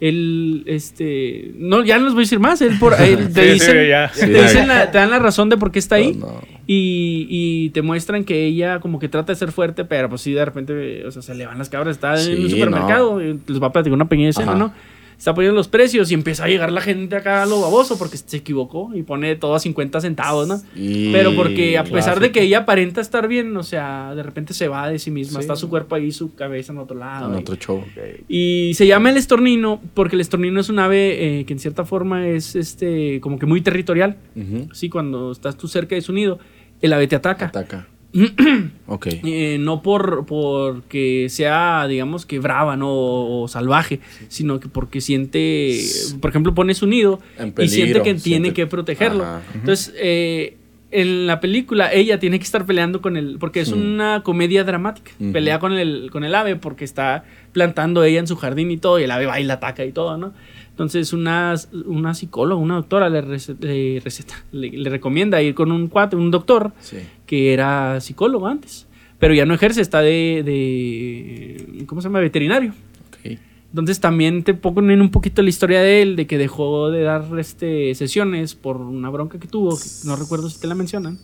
[0.00, 2.60] Él, este, no, ya no les voy a decir más.
[2.60, 4.10] Él por, él te Sí, sí, dicen, ya.
[4.12, 4.74] te, Sí, dicen ya.
[4.84, 6.12] la- te dan la razón de por qué está ahí.
[6.14, 6.40] No, no.
[6.66, 10.32] Y, y te muestran que ella como que trata de ser fuerte, pero pues sí,
[10.32, 11.96] de repente, o sea, se le van las cabras.
[11.96, 14.58] Está en un supermercado, y les va a platicar una pequeña escena, Ajá.
[14.58, 14.74] ¿no?
[15.18, 18.18] Está poniendo los precios y empieza a llegar la gente acá a lo baboso porque
[18.18, 20.60] se equivocó y pone todo a 50 centavos, ¿no?
[20.74, 24.68] Pero porque a pesar de que ella aparenta estar bien, o sea, de repente se
[24.68, 25.40] va de sí misma.
[25.40, 25.44] Sí.
[25.44, 27.30] Está su cuerpo ahí, su cabeza en otro lado.
[27.30, 27.82] En y- otro show.
[28.28, 31.84] y se llama el estornino porque el estornino es un ave eh, que en cierta
[31.86, 34.16] forma es este como que muy territorial.
[34.72, 36.38] Sí, cuando estás tú cerca de su nido,
[36.82, 37.46] el ave te ataca.
[37.46, 37.88] Ataca.
[38.86, 39.06] ok.
[39.24, 42.90] Eh, no por porque sea, digamos que brava, ¿no?
[42.92, 45.78] O, o salvaje, sino que porque siente,
[46.20, 47.20] por ejemplo, pone su nido
[47.58, 49.24] y siente que tiene siente- que protegerlo.
[49.24, 49.42] Ajá.
[49.54, 50.56] Entonces, eh,
[50.92, 53.38] en la película, ella tiene que estar peleando con el.
[53.38, 53.78] Porque es Mm.
[53.80, 55.10] una comedia dramática.
[55.32, 58.98] Pelea con el, con el ave porque está plantando ella en su jardín y todo,
[59.00, 60.32] y el ave va y la ataca y todo, ¿no?
[60.70, 61.54] Entonces, una,
[61.86, 66.16] una psicóloga, una doctora le, rece- le receta, le, le recomienda ir con un cuate,
[66.16, 66.98] un doctor Sí.
[67.26, 68.86] Que era psicólogo antes,
[69.18, 72.20] pero ya no ejerce, está de, de ¿cómo se llama?
[72.20, 72.72] Veterinario.
[73.08, 73.38] Ok.
[73.70, 77.26] Entonces también te ponen un poquito la historia de él, de que dejó de dar
[77.38, 81.18] este, sesiones por una bronca que tuvo, que no recuerdo si te la mencionan.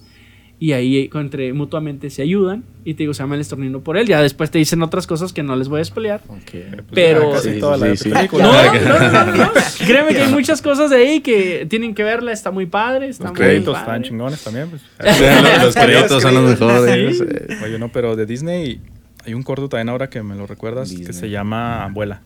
[0.62, 4.06] Y ahí entre mutuamente se ayudan y te digo, se llama el estornino por él.
[4.06, 6.20] Ya después te dicen otras cosas que no les voy a spoilear.
[6.28, 6.38] Ok.
[6.52, 8.10] Pues Pero- casi Sí, toda sí, la sí.
[8.10, 8.44] película.
[8.44, 9.50] No, no, no, no, no, no.
[9.84, 12.30] Créeme que hay muchas cosas de ahí que tienen que verla.
[12.30, 13.08] Está muy padre.
[13.08, 13.90] Está Los muy créditos padre.
[13.90, 14.68] están chingones también.
[14.70, 14.82] Pues.
[15.00, 17.18] los, los créditos son los mejores.
[17.18, 17.24] Sí.
[17.28, 17.56] eh.
[17.64, 18.80] Oye, no, pero de Disney
[19.26, 22.22] hay un corto también ahora que me lo recuerdas que se llama Abuela.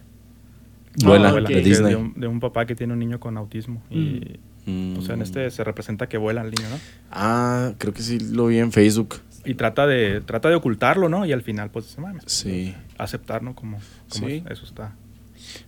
[1.02, 1.40] Vuela, ok.
[1.48, 1.90] de Disney.
[1.92, 3.82] De un, de un papá que tiene un niño con autismo.
[3.90, 4.98] Y, Mm.
[4.98, 6.76] o sea, en este se representa que vuela el niño, ¿no?
[7.10, 9.16] Ah, creo que sí lo vi en Facebook.
[9.44, 11.24] Y trata de, trata de ocultarlo, ¿no?
[11.24, 12.74] Y al final, pues, mames, Sí.
[12.98, 13.54] aceptar, ¿no?
[13.54, 14.42] Como, como Sí.
[14.50, 14.92] eso está.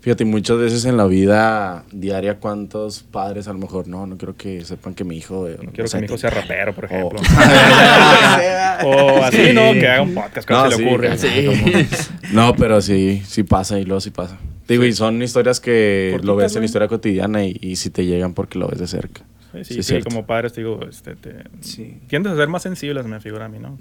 [0.01, 4.07] Fíjate, muchas veces en la vida diaria, ¿cuántos padres a lo mejor no?
[4.07, 5.49] No quiero que sepan que mi hijo.
[5.49, 6.89] eh, No quiero que mi hijo sea rapero, por Oh.
[6.89, 7.21] ejemplo.
[8.85, 9.73] o así, ¿no?
[9.73, 11.87] Que haga un podcast, que No, se sí, le ocurre.
[12.33, 14.39] No, pero sí, sí pasa y luego sí pasa.
[14.69, 18.05] Digo, y son historias que lo ves en la historia cotidiana y, y si te
[18.05, 19.23] llegan porque lo ves de cerca.
[19.63, 21.99] Sí, sí, como padres, te digo, este, te, Sí.
[22.07, 23.77] tiendes a ser más sensibles, me figura a mí, ¿no?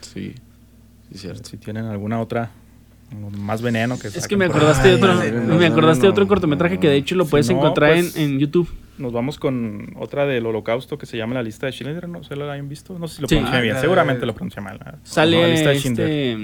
[0.00, 0.34] Sí,
[1.12, 1.48] sí, cierto.
[1.48, 2.50] Si tienen alguna otra,
[3.38, 6.08] más veneno que Es que me acordaste de otro, no, no, me no, acordaste de
[6.08, 6.28] no, otro no.
[6.28, 8.68] cortometraje que de hecho lo Si puedes no, encontrar pues- en, en YouTube.
[8.98, 12.34] Nos vamos con otra del holocausto que se llama La lista de Schindler, no sé
[12.34, 13.36] si la hayan visto, no sé si lo Sí.
[13.36, 14.80] pronuncié Ah, bien, la- seguramente lo pronuncié mal.
[14.84, 14.92] ¿no?
[15.04, 16.08] Sale La lista de Schindler.
[16.08, 16.36] este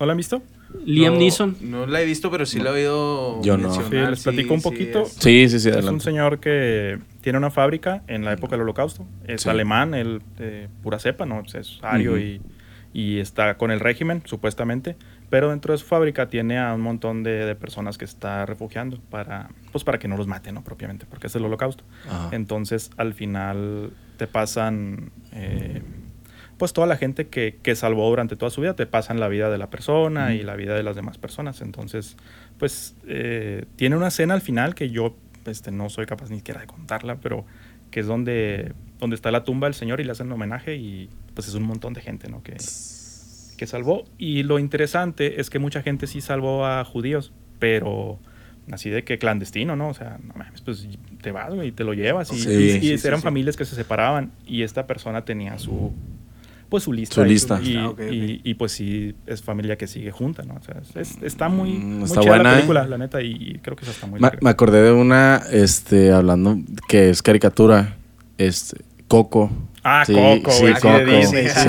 [0.00, 0.42] ¿No la han visto?
[0.84, 1.56] Liam No, Neeson.
[1.62, 3.42] No la he visto, pero sí la he oído.
[3.42, 3.70] Yo no.
[3.72, 5.02] Sí, les platico un sí, poquito.
[5.02, 8.62] es- Sí, sí, sí, Es un señor que tiene una fábrica en la época del
[8.62, 9.48] holocausto, es Sí.
[9.48, 11.42] alemán, él de pura cepa, ¿no?
[11.52, 12.40] Es ario y,
[12.94, 14.96] y está con el régimen, supuestamente,
[15.30, 18.98] pero dentro de su fábrica tiene a un montón de, de personas que está refugiando
[19.10, 20.64] para, pues para que no los maten, ¿no?
[20.64, 21.84] Propiamente, porque es el holocausto.
[22.08, 22.30] Ajá.
[22.32, 25.82] Entonces, al final te pasan, eh,
[26.56, 29.50] pues toda la gente que, que salvó durante toda su vida, te pasan la vida
[29.50, 31.60] de la persona y la vida de las demás personas.
[31.60, 32.16] Entonces,
[32.58, 35.14] pues eh, tiene una escena al final que yo
[35.46, 37.44] este, no soy capaz ni siquiera de contarla, pero
[37.90, 41.48] que es donde, donde está la tumba del señor y le hacen homenaje y pues
[41.48, 42.42] es un montón de gente, ¿no?
[42.42, 42.56] Que,
[43.58, 44.04] que salvó.
[44.16, 48.18] Y lo interesante es que mucha gente sí salvó a judíos, pero
[48.72, 49.88] así de que clandestino, ¿no?
[49.90, 50.88] O sea, no mames, pues
[51.20, 52.32] te vas, güey, y te lo llevas.
[52.32, 53.24] Y, Sí, y- y sí, eran sí.
[53.24, 55.92] familias que se separaban y esta persona tenía su
[56.70, 57.14] pues su lista.
[57.14, 57.58] Su lista.
[57.64, 58.12] Y, Ah, ok, ok.
[58.12, 60.52] y- y, pues sí, es familia que sigue junta, ¿no?
[60.56, 62.54] O sea, es- está muy, Mm, muy está chida buena, la ¿eh?
[62.56, 64.38] película, la neta, y creo que esa está muy Me, larga.
[64.42, 67.96] me acordé de una, este, hablando, que es caricatura,
[68.36, 69.50] este, Coco.
[69.84, 71.16] Ah, Sí, Coco, sí, güey, sí, de Coco.
[71.16, 71.60] Disney, sí.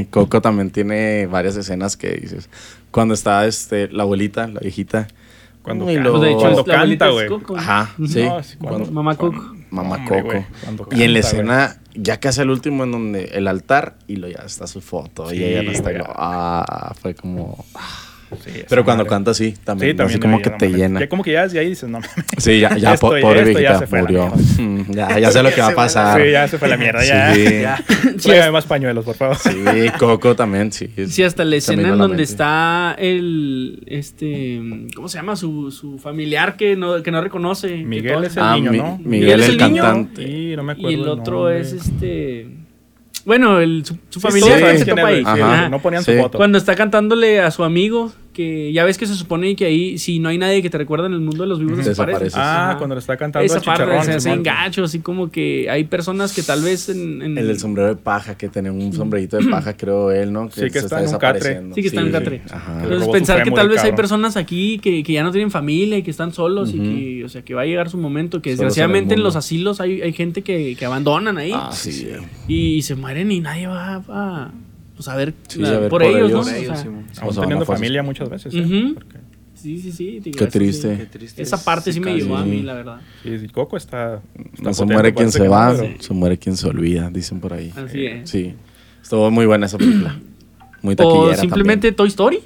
[0.00, 2.48] Sí, Coco también tiene varias escenas que dices.
[2.90, 5.08] Cuando está este, la abuelita, la viejita.
[5.62, 6.02] Cuando y canta.
[6.10, 7.26] luego- Pues de hecho, Cuando canta, güey.
[7.28, 7.56] Coco.
[7.56, 8.22] Ajá, sí.
[8.24, 9.54] No, sí, cuando- Mamá cuando- Coco.
[9.70, 10.44] Mamá Hombre, Coco.
[10.64, 14.16] cuando y en la canta, escena, ya casi al último, en donde el altar, y
[14.16, 15.28] lo ya está su foto.
[15.28, 15.92] Sí, y ella no está.
[15.92, 17.64] como, Ah, fue como.
[18.44, 19.10] Sí, Pero cuando madre.
[19.10, 19.92] canta, sí, también.
[19.92, 20.10] Sí, también.
[20.16, 21.00] así como que te llena.
[21.00, 22.10] Ya como que ya desde ahí dices, no mames.
[22.36, 24.32] Sí, ya, ya, Esto- pobre esto ya se fue murió.
[24.58, 26.20] Mm, Ya, ya sé lo que va a pasar.
[26.22, 27.34] Sí, ya se fue la mierda, ya.
[27.34, 27.84] Sí, Ya.
[28.18, 29.36] Sí, más pañuelos, por favor.
[29.36, 29.50] sí,
[29.98, 30.90] Coco también, sí.
[31.08, 34.60] Sí, hasta la escena en donde está el, este,
[34.94, 35.36] ¿cómo se llama?
[35.36, 37.68] Su, su familiar que no, que no reconoce.
[37.68, 38.98] que Miguel todo- es el Ah, niño, Mi- ¿no?
[39.02, 39.82] Miguel, es el, el niño?
[39.82, 40.26] cantante.
[40.26, 40.90] Sí, no me acuerdo.
[40.90, 42.46] Y el otro es este,
[43.28, 45.22] bueno, el, su, su Sí, familiar todos que saben se quién topa es, ahí.
[45.22, 45.68] güey, sí, Ajá.
[45.68, 46.12] No ponían Sí.
[46.16, 46.38] su foto.
[46.38, 50.20] Cuando está cantándole a su amigo, que ya ves que se supone que ahí, si
[50.20, 52.26] no hay nadie que te recuerda en el mundo de los vivos, desaparece.
[52.26, 52.38] Desapareces.
[52.38, 52.78] Ah, Ajá.
[52.78, 56.32] cuando le está cantando Esa el parte se hace engacho, así como que hay personas
[56.32, 57.20] que tal vez en...
[57.20, 60.48] en- El del sombrero de paja, que tenía un sombrerito de paja, creo él, ¿no?
[60.52, 61.32] Sí, que está en un catre.
[61.40, 61.74] desapareciendo.
[61.74, 62.42] Sí, que está en un catre.
[62.48, 62.80] Ajá.
[62.84, 66.02] Entonces pensar que tal vez hay personas aquí que, que ya no tienen familia y
[66.04, 69.14] que están solos y que, o sea, que va a llegar su momento, que desgraciadamente
[69.14, 72.06] en, los asilos hay, hay gente que, que abandonan ahí Ah, sí.
[72.46, 74.50] y, se mueren y nadie va a,
[74.98, 76.32] pues, a ver, Sí, la- a ver por, por ellos, ellos.
[76.32, 76.42] ¿no?
[76.42, 76.90] Por O ellos, sea.
[77.22, 78.52] O Aún teniendo familia muchas veces.
[78.54, 78.90] ¿eh?
[78.94, 79.16] Porque-
[79.54, 80.20] sí, sí, sí.
[80.20, 80.96] digo, Qué eso triste.
[80.98, 81.40] Qué triste.
[81.42, 83.00] Esa parte sí me llegó a mí, la verdad.
[83.22, 84.20] Sí, sí, Coco está.
[84.52, 87.52] está No se muere quien se va, pero- se muere quien se olvida, dicen por
[87.54, 87.72] ahí.
[87.76, 88.28] Así es.
[88.28, 88.54] Sí.
[89.02, 90.18] Estuvo muy buena esa película.
[90.82, 92.40] Muy O taquillera simplemente Toy Story.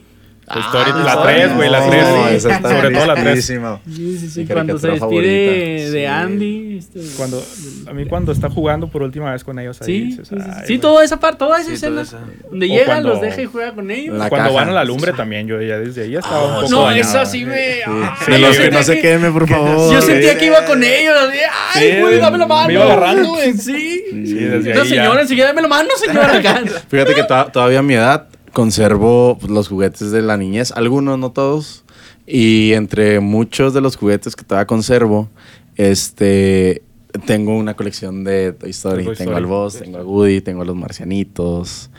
[0.45, 2.05] Toy Story, Ah, la 3, güey, la no, 3.
[2.35, 3.25] esa está sobre todo la 3.
[3.25, 3.81] buenísima.
[3.87, 4.47] Sí, sí, sí.
[4.47, 5.31] Cuando se despide favorita.
[5.31, 6.05] de Sí.
[6.05, 6.79] Andy.
[6.79, 7.43] este, Cuando,
[7.87, 9.87] a mí cuando está jugando por última vez con ellos ahí.
[9.87, 10.29] Sí, dices,
[10.67, 12.03] sí, toda esa parte, toda esa Sí, escena.
[12.03, 12.19] toda esa.
[12.51, 14.19] Donde O llega, cuando- los deja y juega con ellos.
[14.19, 14.61] La Cuando caja.
[14.61, 17.01] van a la lumbre también, yo ya desde ahí estaba un poco no, dañado.
[17.01, 17.83] esa sí me.
[17.87, 19.93] ah, Sí, yo los que sentía no se que- queden, por favor.
[19.95, 21.15] Yo sentía que iba con ellos.
[21.23, 21.39] así,
[21.79, 22.67] Ay, güey, dame la mano.
[22.67, 23.53] me iba agarrando, güey.
[23.55, 24.03] Sí.
[24.11, 26.33] Sí, desde ahí señora enseguida, dame la mano, señora.
[26.91, 31.33] Fíjate que to- todavía a mi edad conservo los juguetes de la niñez, algunos, no
[31.33, 31.85] todos.
[32.27, 35.29] Y entre muchos de los juguetes que todavía conservo,
[35.77, 36.83] este
[37.27, 39.07] tengo una colección de Toy Story.
[39.17, 41.91] Tengo al Boss, tengo a Woody, tengo a los marcianitos.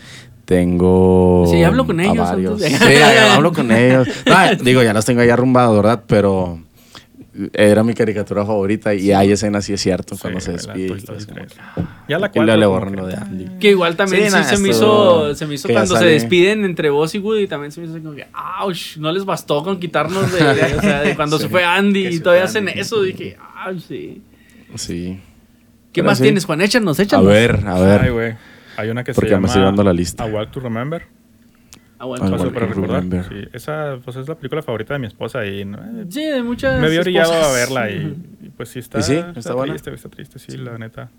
[0.46, 1.48] Tengo.
[1.50, 2.62] Sí, hablo con a ellos varios.
[2.62, 2.76] Sí,
[3.32, 4.08] hablo con ellos.
[4.26, 6.04] No, digo, ya los tengo ahí arrumbados, ¿verdad?
[6.08, 6.60] Pero
[7.54, 10.86] era mi caricatura favorita y hay escenas, sí es cierto, cuando Sí, se la despide.
[10.86, 11.58] Y todo, Story es como 3.
[12.08, 13.46] Ya la y le borran lo de Andy.
[13.60, 16.90] Que igual también Sí, sí, se, me hizo, se me hizo cuando se despiden entre
[16.90, 17.48] vos y Woody.
[17.48, 18.28] También se me hizo así como que,
[18.64, 22.08] ouch, no les bastó con quitarnos de, de- o sea, de cuando se fue Andy
[22.08, 22.80] y todavía hacen Andy.
[22.80, 23.02] eso.
[23.02, 24.22] Dije, ouch, sí.
[24.76, 25.20] Sí.
[25.92, 26.24] ¿Qué Pero más sí.
[26.24, 26.62] tienes, Juan?
[26.62, 27.26] Échanos, A échanos.
[27.28, 28.02] ver, a ver.
[28.02, 28.34] Ay, güey.
[28.78, 30.24] Hay una que Porque se me llama estoy dando la lista.
[30.24, 31.04] A Walk to Remember.
[32.04, 32.30] Ah, bueno.
[32.32, 33.04] Paso para recordar.
[33.30, 35.80] Sí, esa pues, es la película favorita de mi esposa y ¿no?
[36.10, 36.80] Sí, de muchas.
[36.82, 39.16] me había orillado a verla y, y pues sí está, ¿Y sí?
[39.16, 39.74] está, ¿Está buena?
[39.74, 41.10] triste, está triste, sí, la neta.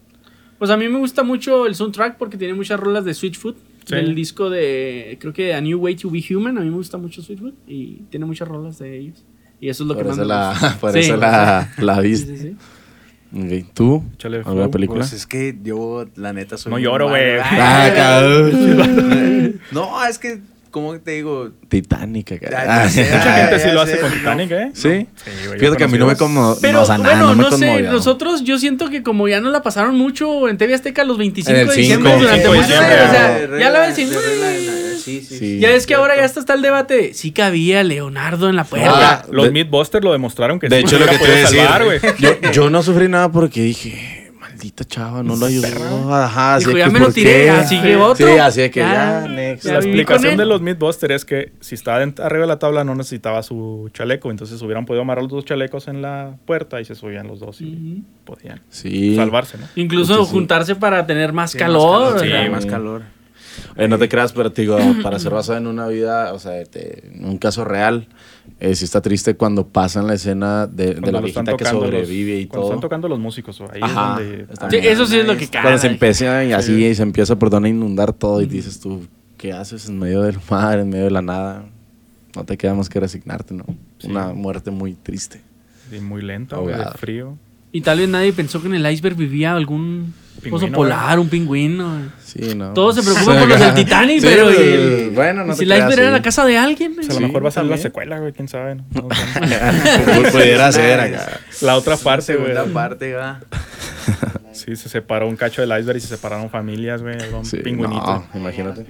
[0.58, 3.56] Pues a mí me gusta mucho el soundtrack porque tiene muchas rolas de Switchfoot.
[3.86, 3.94] Sí.
[3.96, 6.56] Del disco de, creo que A New Way to Be Human.
[6.56, 9.24] A mí me gusta mucho Switchfoot y tiene muchas rolas de ellos.
[9.60, 10.76] Y eso es lo Por que más me gusta.
[10.80, 10.98] por Sí.
[11.00, 12.36] eso la, la Sí, viste.
[12.36, 12.56] sí, sí.
[13.64, 14.04] Ok, ¿Tú?
[14.44, 15.00] ¿Alguna película?
[15.00, 16.70] Pues es que yo, la neta, soy.
[16.70, 17.38] No lloro, güey.
[17.42, 19.60] Ah, cabrón.
[19.72, 20.40] No, es que,
[20.74, 21.52] ¿cómo te digo?
[21.68, 22.32] Titanic.
[22.32, 22.50] acá.
[22.50, 23.04] Ya, ya sé.
[23.04, 24.16] Mucha gente sí ya lo hace sé, con no.
[24.16, 24.70] Titanic, ¿eh?
[24.74, 25.06] ¿Sí?
[25.14, 26.56] Sí, güey, Fíjate que a mí no me como...
[26.60, 29.40] Pero o sea, nada, bueno, no, me no, sé, nosotros yo siento que como ya
[29.40, 32.54] no la pasaron mucho en TV Azteca los 25 En el de diciembre durante de
[32.58, 35.58] diciembre, años, o sea, De ya la ves de de Sí, sí, Sí.
[35.60, 37.14] Ya es que ahora ya está, está el debate.
[37.14, 39.22] Sí cabía Leonardo en la puerta.
[39.22, 41.36] Ah, Los de- Mythbusters lo demostraron que De sí hecho, lo que te iba a
[41.36, 42.00] decir, salvar, güey.
[42.18, 44.13] yo, yo no sufrí nada porque dije,
[44.64, 46.14] maldita chava, no lo ayudó.
[46.14, 47.50] Ajá, así Dijo, que, ya me lo ¿por tiré, qué?
[47.50, 48.26] así que otro.
[48.26, 49.64] Sí, así de que Ya, ya, next.
[49.66, 52.94] ya La explicación de los Mythbusters es que si estaba arriba de la tabla no
[52.94, 56.94] necesitaba su chaleco, entonces hubieran podido amarrar los dos chalecos en la puerta y se
[56.94, 59.16] subían los dos y podían Sí.
[59.16, 59.66] salvarse, ¿no?
[59.76, 60.30] Incluso sí.
[60.30, 62.14] juntarse para tener más Sí, calor.
[62.14, 63.02] Más calor, sí, más calor.
[63.76, 66.64] Eh, no te creas, pero te digo, para ser basado en una vida, o sea,
[66.64, 68.08] te- en un caso real,
[68.60, 71.64] eh, sí está triste cuando pasan la escena de, de Cuando la están viejita que
[71.64, 72.70] tocando los- sobrevive y Cuando todo.
[72.72, 74.52] están tocando los músicos, ahí Ajá, es donde...
[74.52, 77.38] está Sí, eso sí es lo que Cuando se empieza y así y se empieza
[77.38, 79.06] perdón, a inundar todo y dices tú,
[79.38, 81.64] ¿qué haces en medio del mar, en medio de la nada?
[82.36, 83.64] No te queda más que resignarte, ¿no?
[83.98, 84.08] Sí.
[84.10, 85.40] Una muerte muy triste.
[85.90, 86.22] Sí, muy
[86.56, 86.98] de Ahogado.
[86.98, 87.36] frío.
[87.74, 90.14] Y tal vez nadie pensó que en el iceberg vivía algún
[90.52, 92.02] oso polar, un pingüino.
[92.24, 92.72] Sí, ¿no?
[92.72, 94.52] Todos se preocupan por los del Titanic, Sí, pero.
[94.52, 96.12] y el- bueno, no si el creas, iceberg era sí.
[96.18, 96.96] la casa de alguien.
[96.98, 98.76] O sea, a lo mejor va a ser la secuela, güey, quién sabe.
[98.76, 98.84] ¿no?
[98.94, 100.30] No.
[100.30, 101.40] Pudiera ser acá.
[101.62, 102.52] la otra parte, güey.
[102.54, 103.40] Segunda parte, va.
[104.52, 107.16] Sí, se separó un cacho del iceberg y se separaron familias, güey.
[107.32, 108.24] Un Sí, pingüinito.
[108.32, 108.86] no, imagínate.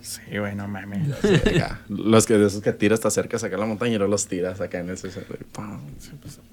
[0.00, 1.06] Sí, güey, no mames.
[1.88, 4.26] Los que de esos que tiras te acercas acá a la montaña y luego los
[4.26, 5.80] tiras acá en y ¡pam!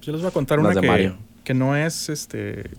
[0.01, 1.18] Yo les voy a contar Las una de que, Mario.
[1.45, 2.69] Que no es, este...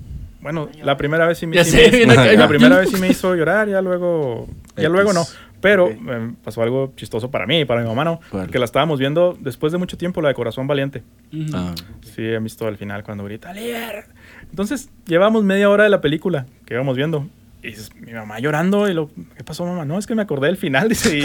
[0.43, 2.31] Bueno, la primera vez sí me, Ya sí sé, me- bien acá.
[2.35, 4.47] la primera vez sí me hizo llorar, ya luego...
[4.77, 4.91] Ya X.
[4.91, 5.25] luego no.
[5.61, 8.21] Pero eh, pasó algo chistoso para mí y para mi mamá, ¿no?
[8.31, 8.49] ¿Cuál?
[8.51, 11.03] Que la estábamos viendo después de mucho tiempo, la de Corazón Valiente.
[11.55, 11.75] Ah,
[12.15, 14.05] Sí, he visto al final cuando grita ¡Líder!
[14.51, 17.27] Entonces, llevamos media hora de la película que íbamos viendo.
[17.63, 18.89] Y dices, mi mamá llorando.
[18.89, 19.85] Y lo, ¿qué pasó, mamá?
[19.85, 20.89] No, es que me acordé del final.
[20.91, 21.23] Dice, y-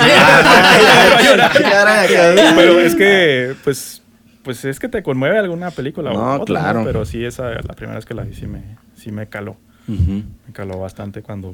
[2.55, 4.00] Pero es que, pues,
[4.43, 6.11] pues es que te conmueve alguna película.
[6.11, 6.83] o No, otra, claro.
[6.83, 9.57] Pero sí, esa, la primera vez que la vi, sí me, sí me caló.
[9.87, 11.53] Me caló bastante cuando,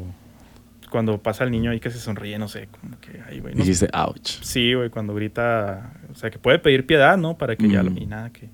[0.92, 3.56] cuando pasa el niño ahí que se sonríe, no sé, como que ahí, güey.
[3.56, 3.62] no.
[3.62, 4.42] Dijiste, ouch.
[4.42, 7.38] Sí, güey, cuando grita, o sea, que puede pedir piedad, ¿no?
[7.38, 8.50] Para que ya lo y nada, que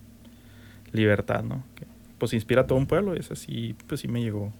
[0.93, 1.63] libertad, ¿no?
[1.75, 1.85] Que,
[2.17, 4.53] pues inspira a todo un pueblo y esa sí, pues sí me llegó.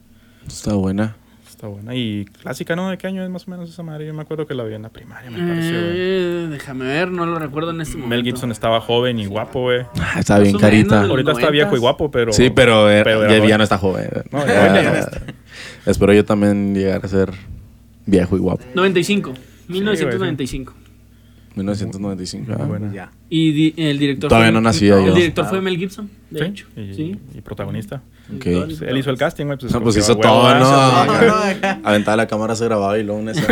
[0.45, 1.15] Está buena.
[1.63, 1.95] Está buena.
[1.95, 2.89] Y clásica, ¿no?
[2.89, 4.05] ¿De qué año es más o menos esa madre?
[4.05, 5.71] Yo me acuerdo que la vi en la primaria, me pareció.
[5.79, 5.93] güey.
[5.95, 8.09] Eh, déjame ver, no lo recuerdo en este momento.
[8.17, 9.85] Mel Gibson estaba joven y guapo, güey.
[9.97, 11.03] Ah, Está bien carita.
[11.03, 12.33] Ahorita está viejo y guapo, pero...
[12.33, 13.57] Sí, pero, era- pero ya, era ya joven.
[13.59, 14.09] no está joven.
[14.29, 15.21] No, ya Ya- ya no está.
[15.85, 17.31] Espero yo también llegar a ser
[18.05, 18.65] viejo y guapo.
[18.75, 19.33] 95.
[19.69, 20.73] 1995.
[21.55, 22.45] 1995.
[22.51, 22.65] Muy ah.
[22.65, 22.93] buena.
[22.93, 23.11] Ya.
[23.29, 25.13] Y di- el director Todavía fue- no nacía El yo.
[25.15, 26.67] director fue Mel Gibson, de Sí, hecho.
[26.75, 27.15] y, sí.
[27.35, 28.01] y protagonista.
[28.29, 29.57] Él hizo el casting, güey.
[29.57, 30.65] Pues, No, pues hizo todo, ¿no?
[31.83, 33.33] Aventaba la cámara, se grababa y luego una.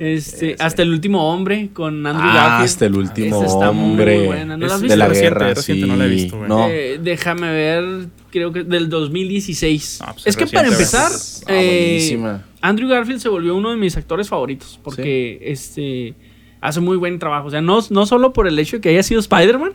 [0.00, 2.64] Este, hasta el último hombre con Andrew ah, Garfield.
[2.66, 4.26] hasta el último está muy hombre.
[4.26, 4.56] buena.
[4.56, 4.92] ¿No la has visto?
[4.92, 5.90] de la guerra, reciente, sí.
[5.90, 6.46] no la he visto.
[6.46, 6.68] No.
[6.68, 9.98] Eh, déjame ver, creo que del 2016.
[10.00, 12.38] Ah, pues es es que para empezar, Ah, eh.
[12.60, 16.14] Andrew Garfield se volvió uno de mis actores favoritos porque este
[16.60, 17.46] hace muy buen trabajo.
[17.46, 19.72] O sea, no, no solo por el hecho de que haya sido Spider-Man,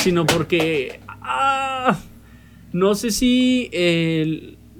[0.00, 1.98] sino porque ah,
[2.72, 3.70] no sé si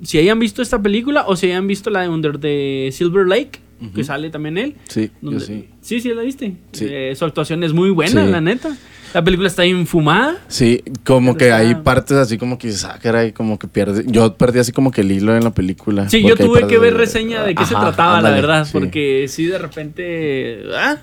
[0.02, 3.60] si hayan visto esta película o si hayan visto la de Under the Silver Lake,
[3.94, 4.74] que sale también él.
[4.88, 5.68] Sí, yo sí.
[5.80, 6.56] Sí, sí, la viste.
[6.72, 6.86] Sí.
[6.88, 8.30] Eh, su actuación es muy buena, Sí.
[8.30, 8.76] la neta.
[9.14, 10.36] La película está infumada.
[10.48, 14.04] Sí, como Pero que hay partes así como que dices, ah, caray, como que pierde.
[14.06, 16.08] Yo perdí así como que el hilo en la película.
[16.08, 18.30] Sí, yo porque hay tuve partes que ver reseña de qué se Ajá, trataba, la
[18.30, 18.70] verdad, sí.
[18.72, 20.60] porque sí, de repente...
[20.76, 20.96] ah.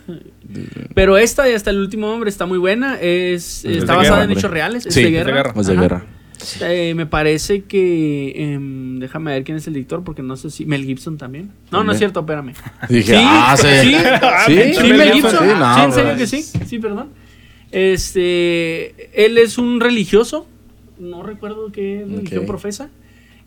[0.93, 4.17] Pero esta y hasta el último hombre está muy buena, es, Es está de basada
[4.19, 5.33] guerra, en hechos reales, es Sí, de es de guerra.
[5.33, 5.53] guerra.
[5.61, 5.81] Es de Ajá.
[5.81, 6.05] guerra.
[6.61, 8.33] Eh, me parece que...
[8.35, 10.65] em, déjame ver quién es el director, porque no sé si...
[10.65, 11.51] Mel Gibson también.
[11.71, 12.53] No, no es cierto, espérame.
[12.89, 13.67] Dije, Sí, ah, sí.
[13.81, 13.95] sí,
[14.45, 15.31] sí, Sí, Mel Gibson.
[15.39, 16.41] Sí, no, Sí, en serio que sí.
[16.67, 17.09] Sí, perdón.
[17.73, 20.45] Este, él es un religioso.
[20.99, 22.89] No recuerdo qué religión profesa.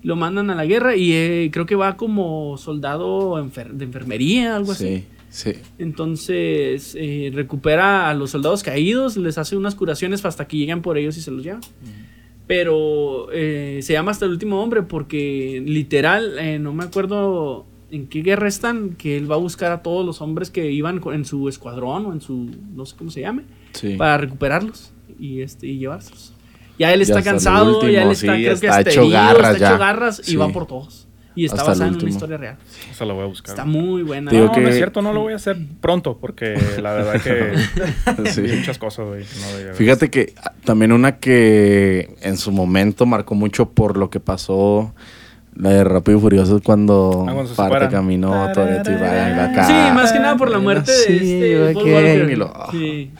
[0.02, 4.56] Lo mandan a la guerra y eh, creo que va como soldado enfer- de enfermería,
[4.56, 5.04] algo así.
[5.30, 5.52] Sí.
[5.78, 10.96] Entonces eh, recupera a los soldados caídos, les hace unas curaciones hasta que llegan por
[10.98, 11.60] ellos y se los llevan.
[12.46, 18.06] Pero eh, se llama hasta el último hombre porque literal, eh, no me acuerdo en
[18.08, 21.24] qué guerra están, que él va a buscar a todos los hombres que iban en
[21.24, 23.94] su escuadrón o en su, no sé cómo se llame, Sí.
[23.96, 26.32] para recuperarlos y, este, y llevárselos.
[26.78, 29.54] Ya él está cansado, ya él está, sí, creo que está hasta hecho herido, garras
[29.54, 29.78] está hecho ya.
[29.78, 30.36] garras y Sí.
[30.36, 31.02] va por todos.
[31.38, 32.56] Y está Hasta basada en una historia real.
[32.90, 33.50] Esa la voy a buscar.
[33.50, 34.30] Está muy buena.
[34.30, 37.20] Digo no, que- no es cierto, no lo voy a hacer pronto porque la verdad
[37.22, 38.40] que Sí.
[38.56, 39.22] muchas cosas, güey.
[39.68, 39.74] no.
[39.74, 44.94] Fíjate que ah, también una que en su momento marcó mucho por lo que pasó,
[45.56, 47.90] la de Rápido y Furioso cuando, Ah, cuando parte separan.
[47.90, 49.64] caminó Toretto y Ryan acá.
[49.66, 52.30] Sí, más que nada por la muerte de Sí, este Paul ok, Walker.
[52.30, 53.10] y lo- Sí.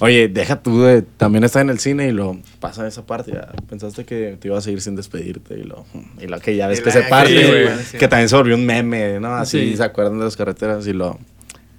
[0.00, 1.02] Oye, deja tú de...
[1.02, 3.32] También está en el cine y lo pasa esa parte.
[3.32, 5.84] Ya pensaste que te ibas a ir sin despedirte y lo...
[6.20, 7.98] Y lo que ya ves Y que la- se parte, sí, güey, sí.
[7.98, 9.34] que también se volvió un meme, ¿no?
[9.36, 9.76] Así Sí.
[9.76, 11.18] se acuerdan de las carreteras y lo...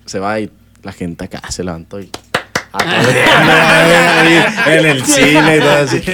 [0.05, 0.49] Se va y
[0.84, 2.09] la gente acá se levantó y...
[4.67, 6.01] en el cine y todo así.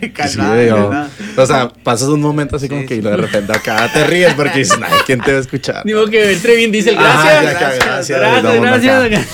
[0.00, 3.04] Sí, Calmado, güey, o- sea, pasas un momento así como Sí, que y sí.
[3.08, 5.82] de repente acá te ríes porque dices, ay, ¿quién te va a escuchar?
[5.84, 7.78] Digo que entre bien dice Ajá, gracias.
[7.84, 9.26] gracias, el gracias.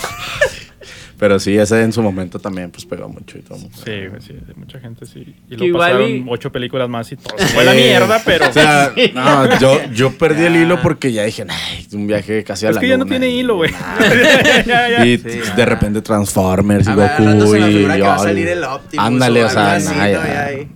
[1.21, 3.59] Pero sí, ese en su momento también pues pegó mucho y todo.
[3.59, 5.21] Sí, güey, sí, mucha gente sí.
[5.49, 7.37] Y luego igual pasaron y- ocho películas más y todo.
[7.37, 8.49] Fue la mierda, pero.
[8.49, 12.65] O sea, no, yo, yo perdí el hilo porque ya dije, ay, un viaje casi
[12.67, 13.71] a es la que ya no tiene y hilo, güey.
[15.05, 15.65] Y Sí, de ya.
[15.67, 19.07] repente Transformers y A ver, Goku se me y que va a salir el Optimus
[19.07, 20.13] Ándale, o o sea, algo así, nah, ¿no?
[20.13, 20.69] ya, Ya ahí.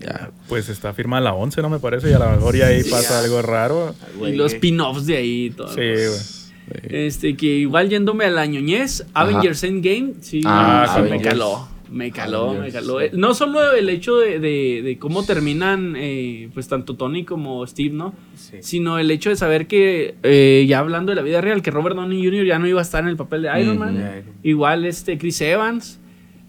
[0.00, 0.30] ya.
[0.48, 1.68] Pues está firmada la 11, ¿no?
[1.70, 2.10] Me parece.
[2.10, 3.20] Y a lo mejor ya ahí Sí, pasa ya.
[3.20, 3.94] algo raro.
[4.26, 5.68] Y los spin-offs de ahí y todo.
[5.68, 6.41] Sí, güey.
[6.88, 11.68] Este, que igual yéndome a la ñoñez, Avengers Endgame, sí, Ah, sí, me caló.
[11.90, 13.00] Me caló, me caló.
[13.00, 13.04] sí.
[13.06, 17.66] Eh, No solo el hecho de, de- de cómo terminan, eh, pues tanto Tony como
[17.66, 18.14] Steve, ¿no?
[18.34, 18.56] Sí.
[18.62, 21.94] Sino el hecho de saber que, eh, ya hablando de la vida real, que Robert
[21.94, 22.46] Downey Jr.
[22.46, 23.76] ya no iba a estar en el papel de Iron.
[23.78, 24.22] Man.
[24.42, 25.98] Igual este Chris Evans.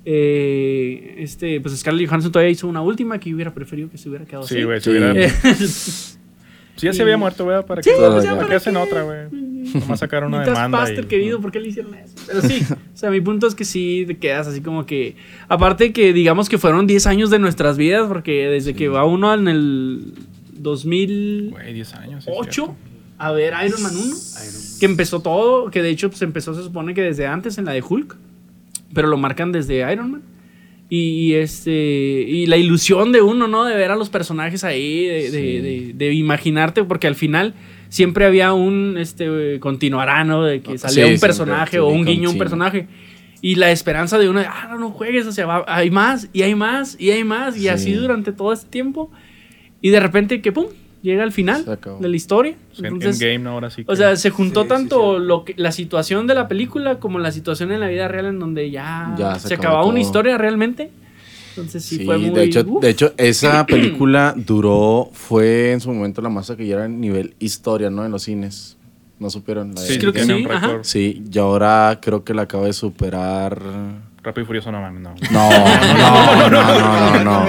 [0.06, 4.10] eh, este, pues Scarlett Johansson todavía hizo una última que yo hubiera preferido que se
[4.10, 4.82] hubiera quedado Sí, así.
[4.82, 4.90] Sí.
[4.90, 5.30] hubiera- Eh,
[6.76, 7.64] Sí, ya se había muerto, güey.
[7.68, 9.28] ¿Para Sí, qué, pues ya ¿para para qué hacen otra, güey?
[9.74, 10.80] Nomás sacaron una Mientras demanda.
[10.82, 12.14] Buster, y- querido, ¿por qué le hicieron eso?
[12.28, 15.16] Pero sí, o sea, mi punto es que sí te quedas así como que.
[15.50, 19.34] Aparte que digamos que fueron 10 años de nuestras vidas, porque desde que va uno
[19.34, 20.14] en el
[20.54, 22.24] 2008, Güey, 10 años.
[22.24, 22.76] sí, es cierto.
[23.18, 24.16] a ver Iron Man 1.
[24.80, 27.72] Que empezó todo, que de hecho pues, empezó, se supone que desde antes en la
[27.74, 28.16] de Hulk.
[28.94, 30.22] Pero lo marcan desde Iron Man.
[30.90, 30.98] Y,
[31.32, 33.64] y, este y la ilusión de uno, ¿no?
[33.66, 37.56] De ver a los personajes ahí, de, de- de- de imaginarte, porque al final
[37.94, 40.44] siempre había un este continuará, ¿no?
[40.44, 42.88] De que Sí, salía un siempre, personaje o un guiño a un personaje.
[43.40, 46.30] Y la esperanza de uno, de, ah, no, no juegues, o sea, va- hay más,
[46.34, 47.68] y hay más, y hay más, y Sí.
[47.68, 49.12] así durante todo este tiempo.
[49.82, 50.68] Y de repente, que pum,
[51.02, 51.66] llega al final
[52.00, 52.56] de la historia.
[52.80, 53.50] En, Entonces, ¿no?
[53.52, 53.84] Ahora sí.
[53.86, 55.26] o sea, se juntó Sí, tanto sí.
[55.26, 58.40] Lo que, la situación de la película como la situación en la vida real en
[58.40, 60.90] donde ya, Ya se, se acabó acababa una historia realmente.
[61.56, 62.32] Entonces sí, Sí, fue muy...
[62.32, 62.82] de, hecho, uf.
[62.82, 67.90] de hecho, esa película duró, fue en su momento la más taquillera en nivel historia,
[67.92, 68.04] ¿no?
[68.06, 68.78] En los cines.
[69.20, 69.76] ¿No supieron?
[69.76, 70.80] La de sí, creo que sí, ajá.
[70.82, 73.62] Sí, y ahora creo que la acaba de superar.
[74.24, 75.14] Rápido y Furioso, no mames, no.
[75.32, 77.46] No, no, no, no, no, no.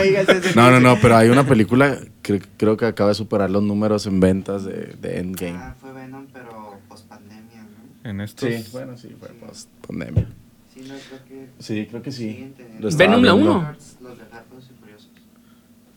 [0.55, 4.07] No, no, no, pero hay una película que creo que acaba de superar los números
[4.07, 5.57] en ventas de, de Endgame.
[5.57, 7.63] Ah, fue Venom, pero post pandemia,
[8.03, 8.11] ¿no?
[8.11, 8.71] En estos.
[8.73, 10.27] bueno, sí, fue post pandemia.
[10.75, 11.49] Sí, no, creo que.
[11.61, 12.31] Sí, creo que sí.
[12.33, 13.53] siguen teniendo Lo estaba Venom la viendo.
[13.59, 13.69] uno.
[14.03, 15.11] Los de Rápidos y Furiosos.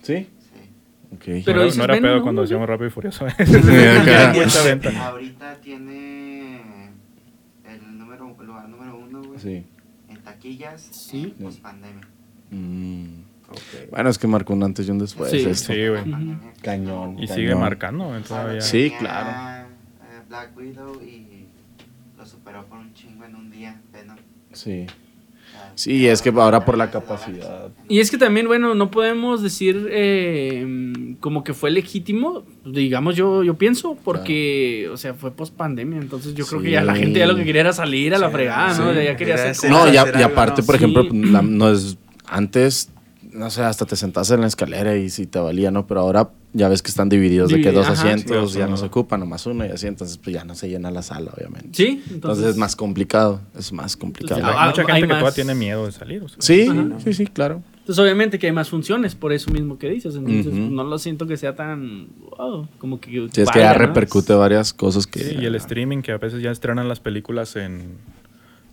[0.04, 0.28] ¿Sí?
[0.40, 0.60] Sí.
[1.16, 1.44] Ok.
[1.46, 2.22] Pero no, no era pedo ¿no?
[2.22, 3.26] cuando decíamos Rápido y Furioso.
[5.02, 6.90] Ahorita tiene
[7.66, 9.40] el número, lugar número uno, güey.
[9.40, 9.64] Sí.
[10.10, 11.34] En taquillas, Sí.
[11.40, 12.08] en post pandemia.
[12.52, 13.24] Mm.
[13.92, 15.32] Bueno, es que marcó un antes y un después.
[15.32, 15.38] Sí.
[15.46, 15.74] esto.
[15.74, 16.04] Sí, güey.
[16.62, 17.18] Cañón.
[17.18, 17.28] Y cañón.
[17.28, 18.62] sigue marcando, todavía.
[18.62, 19.66] Sí, claro.
[19.70, 21.27] eh, Black Widow y
[22.28, 24.18] superó por un chingo en un día, Venom.
[24.54, 24.86] Sí.
[24.88, 27.70] Sea, Sí, es que ahora por la capacidad.
[27.88, 33.44] Y es que también, bueno, no podemos decir eh, como que fue legítimo, digamos yo,
[33.44, 37.20] yo pienso, porque, o sea, fue post pandemia, entonces yo creo que ya la gente
[37.20, 38.94] ya lo que quería era salir a la Sí, fregada, ¿no?
[38.94, 39.04] sí.
[39.06, 39.70] Ya quería hacer cosas.
[39.70, 40.66] No, y, a- hacer y aparte, ¿no?
[40.66, 40.84] por Sí.
[40.84, 41.98] ejemplo, la- no es
[42.28, 42.90] antes,
[43.32, 45.88] no sé, hasta te sentabas en la escalera y si te valía, ¿no?
[45.88, 47.94] Pero ahora ya ves que están divididos de que dos ajá.
[47.94, 50.68] asientos Sí, ya no se ocupan, nomás uno y así, entonces pues ya no se
[50.70, 51.70] llena la sala, obviamente.
[51.74, 54.42] Sí, Entonces, entonces, es más complicado, es más complicado.
[54.42, 56.24] Pues, Hay mucha hay gente que más- todavía tiene miedo de salir.
[56.24, 56.38] o sea.
[56.40, 56.88] sí, Ajá.
[57.04, 57.62] sí, sí, claro.
[57.80, 60.14] Entonces, obviamente que hay más funciones, por eso mismo que dices.
[60.16, 62.08] Entonces, no lo siento que sea tan.
[62.38, 63.30] wow, como que.
[63.32, 63.80] Sí, es que ya ¿no?
[63.80, 65.20] repercute varias cosas que...
[65.22, 67.92] Sí, y el streaming, que a veces ya estrenan las películas en.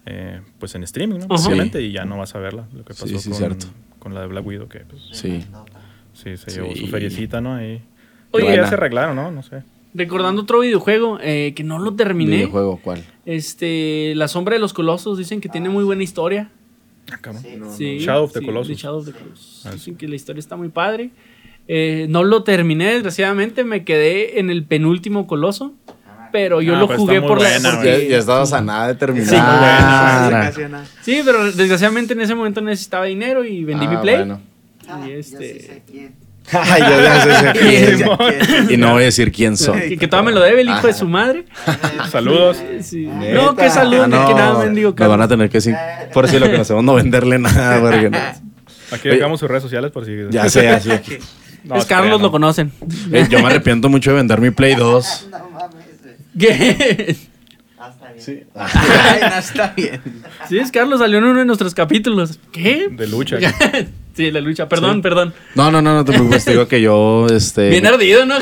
[0.07, 1.27] eh, pues en streaming, ¿no?
[1.29, 2.67] Obviamente, y ya no vas a verla.
[2.75, 3.67] Lo que Sí, pasó sí, con, cierto.
[4.01, 5.45] con la de Black Widow, que pues, Sí.
[6.15, 6.61] Sí, se Sí.
[6.61, 7.55] llevó su feriecita, ¿no?
[7.55, 7.83] Ahí.
[8.31, 9.31] Oye, ya se arreglaron, ¿no?
[9.31, 9.63] No sé.
[9.93, 12.37] Recordando otro videojuego eh, que no lo terminé.
[12.37, 13.05] ¿Videojuego cuál?
[13.27, 14.13] Este.
[14.17, 15.19] La Sombra de los Colosos.
[15.19, 16.51] Dicen que tiene muy buena historia.
[17.13, 17.43] Ah, cabrón.
[17.45, 17.59] Sí.
[17.77, 18.69] Sí, Shadow of the sí, Colossus.
[18.69, 19.67] de Shadow of the Colossus.
[19.67, 21.11] Ah, Dicen que la historia está muy padre.
[21.69, 23.63] Eh, no lo terminé, desgraciadamente.
[23.63, 25.73] Me quedé en el penúltimo coloso.
[26.33, 27.49] Pero yo Ah, lo pues jugué por la.
[27.63, 29.29] porque- Ya, ya estabas a nada de terminar.
[29.29, 31.25] Sí, buena.
[31.25, 34.17] Pero desgraciadamente en ese momento necesitaba dinero y vendí Ah, mi play.
[34.17, 34.41] bueno.
[34.89, 36.15] Ah, Y yo este- sí sé quién.
[36.53, 37.97] Ay, yo ya sé ser quién.
[37.97, 38.09] ¿Quién?
[38.47, 38.71] ¿Quién?
[38.71, 39.81] Y no voy a decir quién soy.
[39.91, 41.47] Que, que todavía me lo debe el hijo de su madre.
[42.11, 42.63] Saludos.
[42.83, 43.07] Sí.
[43.07, 44.95] No, que salud, Ah, ni que nada, mendigo.
[44.99, 45.75] Me van a tener que decir,
[46.13, 47.81] por si lo que no no venderle nada.
[47.81, 48.19] Porque no-
[48.91, 50.13] Aquí dejamos sus redes sociales por si.
[50.31, 50.91] ya sé, así.
[51.65, 52.31] No, es Carlos, lo ¿no?
[52.31, 52.71] conocen.
[53.11, 55.29] Eh, yo me arrepiento mucho de vender mi Play 2.
[55.31, 55.85] No mames.
[56.39, 57.17] ¿Qué?
[58.15, 58.25] Bien.
[58.25, 58.43] Sí.
[58.55, 60.01] Ay, no, está bien.
[60.49, 62.39] Sí, es Carlos, salió en uno de nuestros capítulos.
[62.53, 62.89] ¿Qué?
[62.91, 63.39] De lucha.
[64.15, 64.69] sí, la lucha.
[64.69, 65.03] Perdón, Sí.
[65.03, 65.35] perdón.
[65.55, 66.45] No, no, no, no te preocupes.
[66.45, 67.71] Te digo que yo, este.
[67.71, 68.37] Bien ardido, ¿no?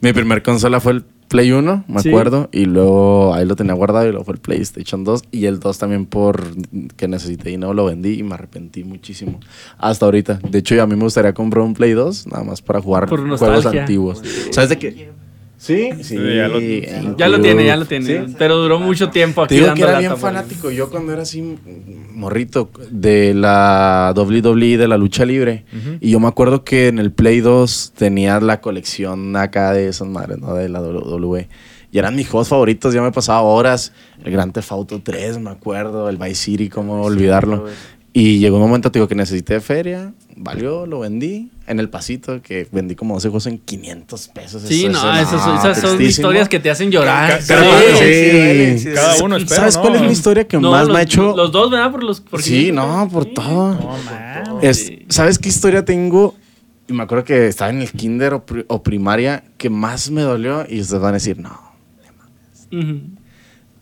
[0.00, 2.08] mi primer consola fue el Play 1, me Sí.
[2.08, 2.48] acuerdo.
[2.50, 5.22] Y luego ahí lo tenía guardado y luego fue el PlayStation 2.
[5.30, 6.42] Y el 2 también por
[6.96, 9.38] que necesité dinero lo vendí y me arrepentí muchísimo.
[9.78, 10.40] Hasta ahorita.
[10.42, 13.20] De hecho, a mí me gustaría comprar un Play 2 nada más para jugar Por
[13.38, 14.20] juegos antiguos.
[14.50, 15.10] ¿Sabes de qué?
[15.62, 16.14] Sí, sí.
[16.16, 16.58] ya lo-
[17.18, 18.06] Ya lo tiene, ya lo tiene.
[18.28, 18.34] Sí.
[18.38, 20.70] Pero duró mucho tiempo aquí Te digo dando que era bien fanático.
[20.70, 21.42] Yo cuando era así
[22.14, 25.64] morrito de la WWE, de la lucha libre.
[26.00, 30.08] Y yo me acuerdo que en el Play 2 tenía la colección acá de esas
[30.08, 30.54] madres, ¿no?
[30.54, 31.48] De la WWE.
[31.92, 32.94] Y eran mis juegos favoritos.
[32.94, 33.92] Yo me pasaba horas.
[34.24, 36.08] El Grand Theft Auto 3, me acuerdo.
[36.08, 37.66] El Vice City, cómo olvidarlo.
[38.12, 40.12] Y llegó un momento, te digo, que necesité feria.
[40.36, 41.50] Valió, lo vendí.
[41.68, 44.62] En el pasito, que vendí como 12 juegos en 500 pesos.
[44.62, 47.30] Sí, Eso- no, eso- esas, no, esas son historias que te hacen llorar.
[47.30, 47.48] Ca- Sí.
[47.48, 49.56] cada- Sí, Sí, duele, sí, Cada uno espera.
[49.60, 49.82] ¿Sabes ¿no?
[49.82, 51.36] cuál es la historia que No, más los, me ha hecho?
[51.36, 51.92] Los dos, ¿verdad?
[51.92, 53.34] Por los, por sí, no, por Sí.
[53.34, 53.74] todo.
[53.74, 54.58] No, man.
[54.62, 54.90] Es-.
[55.08, 56.34] ¿Sabes qué historia tengo?
[56.88, 60.22] Y me acuerdo que estaba en el kinder o, pri- o primaria que más me
[60.22, 61.56] dolió y ustedes van a decir, no.
[62.72, 63.00] Ujú.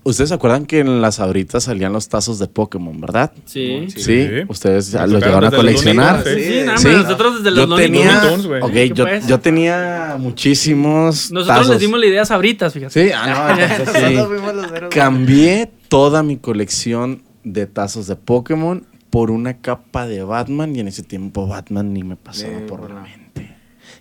[0.09, 3.33] Ustedes se acuerdan que en las abritas salían los tazos de Pokémon, ¿verdad?
[3.45, 3.87] Sí.
[3.89, 4.01] Sí.
[4.03, 4.29] Sí.
[4.49, 6.25] Ustedes los llegaron a desde los coleccionar.
[6.25, 6.87] Looney Sí, Tunes, sí, nada Sí.
[6.89, 8.63] más nosotros desde los yo tenía, Looney Tunes, güey.
[8.63, 11.71] ok, ¿Qué yo, yo tenía muchísimos Nosotros tazos.
[11.73, 13.09] les dimos la idea a Sabritas, fíjate.
[13.09, 14.15] Sí, ah, no, entonces sí.
[14.15, 14.91] Nosotros fuimos los veros.
[14.95, 20.89] Cambié toda mi colección de tazos de Pokémon por una capa de Batman y en
[20.89, 22.97] ese tiempo Batman ni me pasaba Eh, por bueno.
[22.97, 23.57] la mente.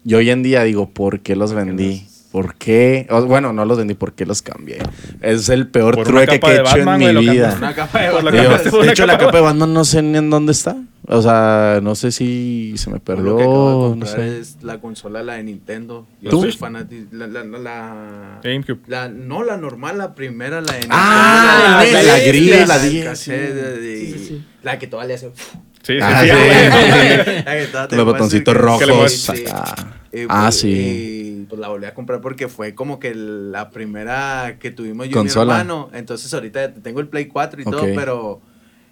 [0.05, 2.05] Y hoy en día digo, ¿por qué los vendí?
[2.38, 3.07] ¿Por qué?
[3.09, 4.77] O- bueno, no los vendí, ¿por qué los cambié?
[5.21, 7.49] Es el peor Por trueque que he hecho Batman, en mi lo vida.
[7.49, 7.57] cambiaste.
[7.57, 10.51] Una capa de Digo, una hecho, la capa- de Batman no sé ni en dónde
[10.51, 10.75] está.
[11.07, 13.11] O sea, no sé si se me Lo que
[13.43, 13.95] acabo de perdió.
[13.95, 14.39] No sé.
[14.39, 16.05] es la consola, la de Nintendo.
[16.21, 16.41] Yo ¿Tú?
[16.41, 17.07] soy fanático.
[17.11, 18.81] La, la, la, la- GameCube.
[18.88, 20.95] la- no, la normal, la primera, la de Nintendo.
[20.95, 23.53] Ah, la, la la gris, la la de diez, cassette, sí.
[23.81, 24.43] de- Sí, sí, sí.
[24.61, 25.31] La que todavía le hace.
[25.81, 26.27] Sí, sí, Ah, sí.
[26.29, 26.33] sí.
[27.45, 29.29] La que todavía te Los botoncitos rojos.
[29.29, 29.75] acá.
[30.11, 31.16] Y, Ah, sí.
[31.48, 35.43] Pues la volví a comprar porque fue como que la primera que tuvimos yo Consola.
[35.54, 35.89] y mi hermano.
[35.93, 38.41] Entonces ahorita tengo el Play 4 y todo, pero...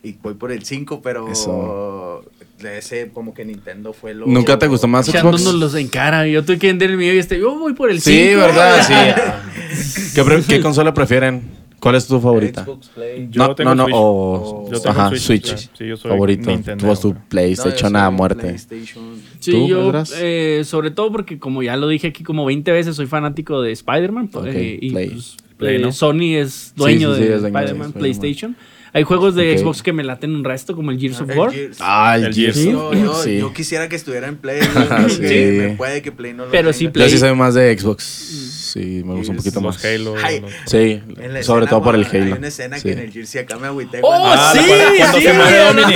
[0.03, 1.31] Y voy por el 5, pero...
[1.31, 2.23] Eso.
[2.61, 4.27] de Ese como que Nintendo fue lo...
[4.27, 5.17] ¿Nunca te gustó más Xbox?
[5.19, 6.27] Echándonos los en cara.
[6.27, 8.15] Yo tuve que vender el mío y este, yo voy por el 5.
[8.29, 8.83] Sí, ¿verdad?
[8.85, 10.11] Sí.
[10.15, 11.41] ¿Qué, pre- qué consola prefieren?
[11.79, 12.63] ¿Cuál es tu favorita?
[12.63, 13.27] Xbox Play.
[13.29, 13.95] Yo no, tengo no, no, Switch.
[13.97, 15.69] o Yo tengo ajá, Switch, Switch.
[15.77, 16.49] Sí, yo soy favorito.
[16.49, 17.15] Nintendo, Tú tu.
[17.29, 18.41] PlayStation No, a muerte.
[18.41, 19.15] PlayStation.
[19.39, 22.95] Sí, ¿Tú, yo, eh, sobre todo porque como ya lo dije aquí como 20 veces,
[22.95, 24.29] soy fanático de Spider-Man.
[24.33, 25.09] Ok, eh, y Play.
[25.09, 25.91] pues, Play, eh, ¿no?
[25.91, 27.91] Sony es dueño sí, sí, de dueño de Spider-Man, Spider-Man.
[27.93, 28.55] PlayStation.
[28.95, 29.59] Hay juegos de Ok.
[29.59, 31.51] Xbox que me laten un resto, como el Gears of El War.
[31.51, 31.77] Gears.
[31.81, 32.55] Ah, el El Gears.
[32.55, 32.71] Gears.
[32.71, 33.37] Yo, yo, Sí.
[33.39, 34.61] yo quisiera que estuviera en Play.
[34.61, 35.19] yo Sí.
[35.21, 36.73] que me puede que Play no lo Pero tenga.
[36.77, 37.09] sí, Yo Play.
[37.09, 38.03] sí soy más de Xbox.
[38.05, 39.83] Sí, me gusta un poquito más.
[39.83, 40.15] Halo.
[40.23, 40.39] Ay.
[40.41, 41.01] los- Sí,
[41.41, 42.35] sobre todo por el Hay Halo.
[42.37, 42.83] una escena Sí.
[42.83, 43.99] que en el Gears acá me agüité.
[44.01, 44.59] ¡Oh, cuando- Ah, sí!
[44.65, 45.95] cuando- cuando sí, se muere Dominic.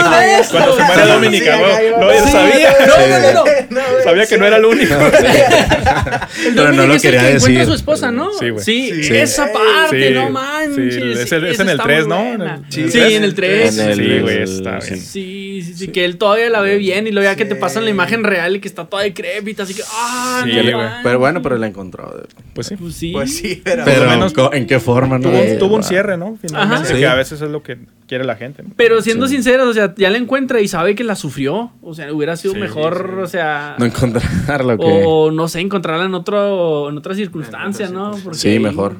[0.51, 2.31] Cuando se muere Sí, Dominic, sí, sí, No, yo sí.
[2.31, 2.73] sabía.
[2.79, 3.83] No, no, no, no.
[4.03, 4.93] Sabía que no era el único.
[4.93, 7.61] El Pero no Dominic lo es el quería que encuentra decir.
[7.61, 8.29] a su esposa, ¿no?
[8.39, 8.63] Sí, güey.
[8.63, 9.15] Sí, Sí.
[9.15, 10.95] esa parte, Sí, no manches.
[10.95, 12.23] sí, es en el está 3, muy ¿no?
[12.23, 12.61] buena.
[12.97, 13.77] El- Sí, en el 3.
[13.77, 14.89] En el- Sí, güey, está sí.
[14.93, 15.03] bien.
[15.03, 17.83] Sí, sí, sí, que él todavía la ve bien y luego ya que te pasan
[17.85, 20.87] la imagen real y que está toda decrépita, así que, ah, Sí, no güey.
[21.03, 22.23] Pero bueno, pero la encontró.
[22.53, 22.75] Pues sí.
[22.75, 23.11] Pues sí.
[23.11, 23.83] Pues sí, pero.
[23.85, 25.17] Pero menos co- ¿en qué forma?
[25.17, 25.29] no?
[25.29, 25.83] Tuvo, Eh, tuvo un va.
[25.83, 26.37] cierre, ¿no?
[26.41, 26.75] Finalmente.
[26.83, 26.87] Ajá.
[26.93, 27.03] Que Sí.
[27.05, 27.77] a veces es lo que
[28.07, 28.63] quiere la gente.
[28.63, 28.69] ¿no?
[28.75, 29.35] Pero siendo Sí.
[29.35, 31.71] sinceros, o sea, ya la encuentra y sabe que la sufrió.
[31.81, 33.21] O sea, hubiera sido Sí, mejor, sí.
[33.23, 33.75] o sea.
[33.77, 38.11] No encontrarlo, que o no sé, encontrarla en otro, en otra circunstancia, ¿no?
[38.23, 38.95] Porque Sí, ahí- mejor.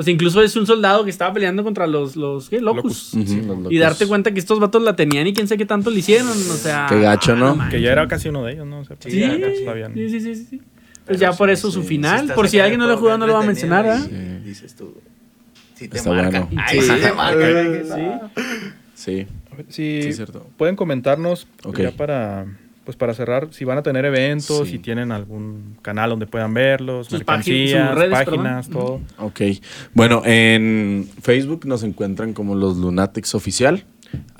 [0.00, 2.58] Pues incluso es un soldado que estaba peleando contra los, los ¿qué?
[2.58, 3.12] Locus.
[3.12, 3.70] Los.
[3.70, 6.26] Y darte cuenta que estos vatos la tenían y quién sé qué tanto le hicieron.
[6.30, 6.86] O sea.
[6.88, 7.58] Qué gacho, ¿no?
[7.68, 8.78] Que ya era casi uno de ellos, ¿no?
[8.80, 10.56] O sea, pues, Sí, ya sí, sí, sí, sí, sí.
[10.56, 10.62] Pues
[11.04, 12.32] Pero ya sí, por eso sí, su final.
[12.34, 14.06] por si alguien no lo ha jugado, no lo va a mencionar, ¿verdad?
[14.42, 14.94] Dices tú.
[15.74, 16.40] Si te Está marca.
[16.48, 16.62] bueno.
[16.66, 18.30] Ay, sí te marca.
[18.34, 18.46] Sí.
[18.94, 19.26] Sí.
[19.68, 20.22] Sí, Sí,
[20.56, 21.80] pueden comentarnos Ok.
[21.80, 22.46] ya para
[22.84, 24.72] pues para cerrar si van a tener eventos, Sí.
[24.72, 28.82] si tienen algún canal donde puedan verlos, Sus mercancías, págin- sus redes, páginas, perdón.
[29.16, 29.26] todo.
[29.26, 29.40] Ok.
[29.94, 33.84] Bueno, en Facebook nos encuentran como los Lunatics Oficial.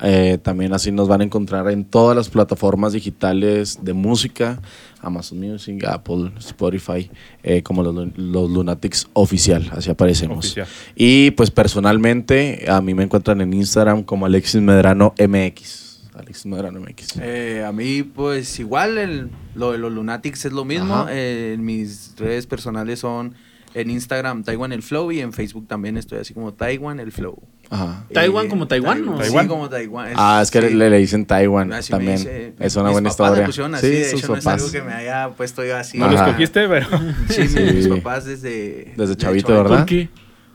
[0.02, 4.60] Eh, también así nos van a encontrar en todas las plataformas digitales de música,
[5.00, 7.08] Amazon Music, Apple, Spotify,
[7.44, 10.38] eh, como los, los Lunatics Oficial, así aparecemos.
[10.38, 10.66] Oficial.
[10.96, 15.89] Y pues personalmente a mí me encuentran en Instagram como Alexis Medrano MX.
[16.20, 17.16] Alexis Medrano MX.
[17.20, 21.06] Eh, a mí, pues igual, el- lo de los Lunatics es lo mismo.
[21.10, 23.34] Eh, mis redes personales son
[23.72, 27.38] en Instagram Taiwan el Flow y en Facebook también estoy así como Taiwan el Flow.
[27.72, 28.04] Ajá.
[28.12, 29.12] ¿Taiwán Eh, como Taiwán, o?
[29.14, 29.46] Sí, Taiwán?
[29.46, 30.12] como Taiwán.
[30.16, 30.74] Ah, es que sí.
[30.74, 32.16] le, le dicen Taiwan Así me también.
[32.18, 33.46] dice- es una mis buena papás historia.
[33.46, 34.60] pusieron así, sí, de sus hecho no es papás.
[34.62, 35.98] algo que me haya puesto yo así.
[35.98, 36.26] No lo Ajá.
[36.30, 36.86] escogiste, pero
[37.28, 37.60] Sí, Sí.
[37.60, 38.92] mis papás desde...
[38.96, 39.52] Desde chavito, chavito.
[39.52, 39.76] ¿verdad?
[39.78, 40.08] ¿Por qué?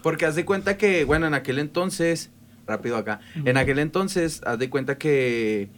[0.03, 2.31] Porque haz de cuenta que, bueno, en aquel entonces,
[2.67, 5.69] rápido acá, en aquel entonces, haz de cuenta que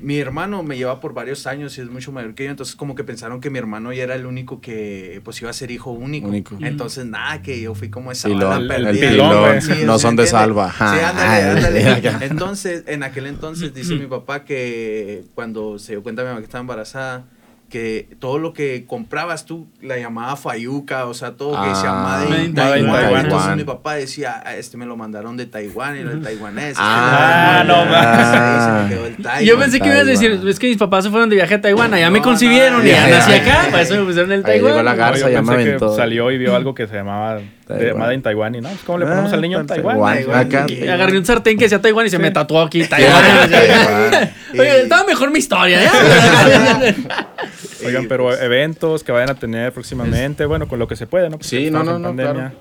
[0.00, 2.96] mi hermano me lleva por varios años y es mucho mayor que yo, entonces como
[2.96, 5.92] que pensaron que mi hermano ya era el único que pues iba a ser hijo
[5.92, 6.26] único.
[6.28, 6.56] Único.
[6.60, 9.10] Entonces nada, que yo fui como esa Pilón, bala el perdida.
[9.10, 9.62] pilón.
[9.62, 10.72] Sí, no ¿sí son de salva.
[10.72, 12.26] Sí, ándale, ándale.
[12.26, 16.46] Entonces, en aquel entonces dice mi papá que cuando se dio cuenta mi mamá que
[16.46, 17.24] estaba embarazada,
[17.70, 21.86] que todo lo que comprabas tú la llamaba Fayuca, o sea, todo que Ah, se
[21.86, 22.92] llamaba de Made in Taiwán.
[23.02, 23.24] Taiwan.
[23.24, 26.76] Entonces mi papá decía, "Ah, este me lo mandaron de Taiwán y era el taiwanés.
[26.78, 28.64] Ah, Este, no Ahí más.
[28.64, 29.44] se me quedó el Taiwan.
[29.44, 30.48] Yo pensé que ibas a decir, Taiwán.
[30.48, 32.90] es que mis papás se fueron de viaje a Taiwán, allá me concibieron no, y
[32.92, 34.84] ya nací acá, para eso me pusieron el Ahí llegó Taiwán.
[34.84, 35.96] la No, garza, yo ya me pensé que aventó.
[35.96, 37.98] salió y vio algo que se llamaba de, Taiwán.
[37.98, 39.94] Made in Taiwan y no, ¿cómo le ponemos Ah, al niño en Taiwán?
[39.96, 40.14] Taiwán.
[40.16, 40.46] Taiwán.
[40.46, 40.66] Acá.
[40.68, 43.50] Y- Agarré un sartén que decía Taiwán y se me tatuó aquí Taiwán.
[43.50, 44.30] Taiwán.
[44.52, 46.94] Oye, estaba mejor mi historia, ¿ya?
[47.86, 51.24] Oigan, pero pues, eventos que vayan a tener próximamente, bueno, con lo que se puede,
[51.30, 51.38] ¿no?
[51.38, 52.52] Porque Sí, no, no, en no, pandemia.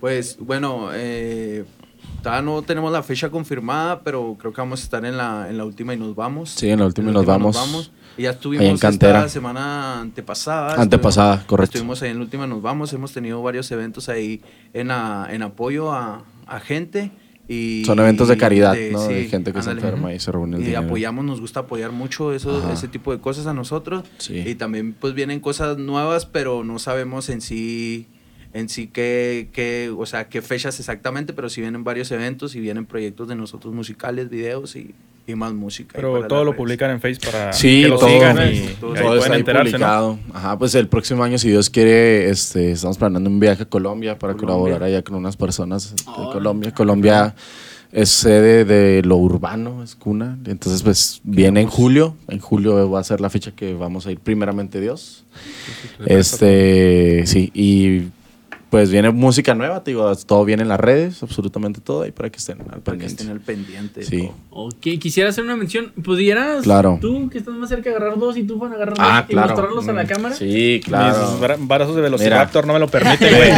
[0.00, 1.64] Pues bueno, eh,
[2.22, 5.58] todavía no tenemos la fecha confirmada, pero creo que vamos a estar en la, en
[5.58, 6.50] la última y nos vamos.
[6.50, 7.92] Sí, en la última En y nos vamos.
[8.16, 9.18] Y ya Ahí estuvimos en Cantera.
[9.20, 10.80] esta semana antepasada.
[10.80, 11.78] Antepasada, estuvimos- correcto.
[11.78, 12.92] Estuvimos ahí en la última nos vamos.
[12.92, 14.42] Hemos tenido varios eventos ahí
[14.74, 17.10] en, a- en apoyo a, a gente.
[17.48, 19.02] Y, Son eventos de caridad, de- ¿no?
[19.08, 19.80] de sí, gente que ándale.
[19.80, 20.84] se enferma y se reúne el Y dinero.
[20.86, 22.72] apoyamos, nos gusta apoyar mucho eso, Ajá.
[22.72, 24.04] ese tipo de cosas a nosotros.
[24.18, 24.38] Sí.
[24.46, 28.06] Y también pues vienen cosas nuevas, pero no sabemos en sí
[28.54, 32.60] en sí qué, qué, o sea, qué fechas exactamente, pero sí vienen varios eventos y
[32.60, 34.94] vienen proyectos de nosotros musicales, videos y
[35.26, 35.92] Y más música.
[35.94, 36.56] Pero todo lo redes.
[36.58, 39.32] publican en Facebook para Sí, que lo todo, sigan y, todo y ahí está pueden
[39.32, 40.18] ahí publicado.
[40.34, 44.18] Ajá, pues el próximo año, si Dios quiere, este, estamos planeando un viaje a Colombia
[44.18, 46.72] para colaborar allá con unas personas de Colombia.
[46.72, 47.34] Colombia
[47.92, 50.38] es sede de lo urbano, es cuna.
[50.44, 52.16] Entonces, pues viene en julio.
[52.28, 55.24] En julio va a ser la fecha que vamos a ir primeramente Dios.
[56.04, 58.10] Este, sí, y
[58.72, 62.30] pues viene música nueva, te digo, todo viene en las redes, absolutamente todo, ahí para
[62.30, 63.06] que estén al Para que pendiente.
[63.12, 64.02] estén al pendiente.
[64.02, 64.30] Sí.
[64.48, 65.92] Ok, quisiera hacer una mención.
[66.02, 66.96] ¿Pudieras Claro.
[66.98, 69.88] tú, que estás más cerca, agarrar dos y tú, Juan, agarrar Ah, dos y mostrarlos
[69.88, 70.34] a la Mm, cámara?
[70.34, 71.38] Sí, Mis claro.
[71.38, 73.50] bra- brazos de Velociraptor no me lo permiten, güey.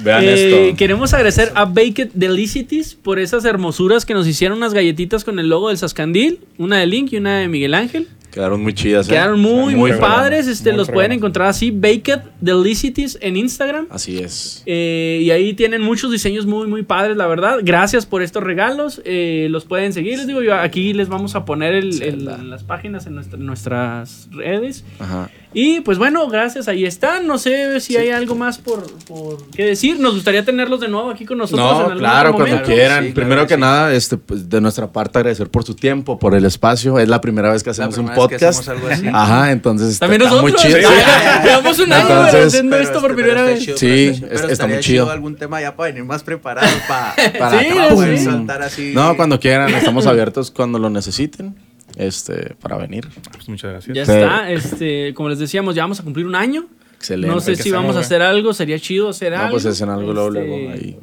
[0.00, 0.76] Vean Eh, esto.
[0.76, 5.48] Queremos agradecer a Baked Delicities por esas hermosuras que nos hicieron unas galletitas con el
[5.48, 8.06] logo del Sascandil, una de Link y una de Miguel Ángel.
[8.32, 9.06] Quedaron muy chidas.
[9.06, 9.10] ¿eh?
[9.12, 10.46] Quedaron muy, muy, Muy padres.
[10.48, 13.86] Este, muy los pueden encontrar así, Baked Delicities en Instagram.
[13.90, 14.62] Así es.
[14.64, 17.58] Eh, y ahí tienen muchos diseños muy, muy padres, la verdad.
[17.62, 19.02] Gracias por estos regalos.
[19.04, 20.16] Eh, los pueden seguir.
[20.16, 24.28] Les digo, yo aquí les vamos a poner el- el- las páginas en nuestra- nuestras
[24.32, 24.84] redes.
[24.98, 25.30] Ajá.
[25.54, 27.26] Y pues bueno, gracias, ahí están.
[27.26, 30.00] No sé si hay algo más por, por qué decir.
[30.00, 33.04] Nos gustaría tenerlos de nuevo aquí con nosotros en No, algún claro, cuando quieran.
[33.04, 33.60] Sí, claro Primero que que sí.
[33.60, 36.98] nada, este, pues, de nuestra parte agradecer por su tiempo, por el espacio.
[36.98, 38.42] Es la primera vez que hacemos un podcast.
[38.60, 39.06] hacemos algo así.
[39.12, 40.62] Ajá, entonces está, También está nosotros.
[40.64, 40.88] muy chido.
[41.44, 43.60] Llevamos un año haciendo esto este- por primera vez.
[43.64, 45.10] chido, Sí, es- está- pero está estaría muy chido.
[45.10, 47.94] algún tema ya para venir más preparado para, Para Sí, para sí.
[47.94, 48.92] poder soltar así.
[48.94, 51.54] No, cuando quieran, estamos abiertos cuando lo necesiten.
[51.96, 53.08] Este, para venir.
[53.32, 53.96] Pues muchas gracias.
[53.96, 54.12] Ya Sí.
[54.12, 54.50] está.
[54.50, 56.66] Este, como les decíamos, ya vamos a cumplir un año.
[56.96, 57.34] Excelente.
[57.34, 58.54] No sé si vamos a hacer algo.
[58.54, 59.50] Sería chido hacer No, algo.
[59.52, 60.98] pues hacen algo luego, Este, luego ahí.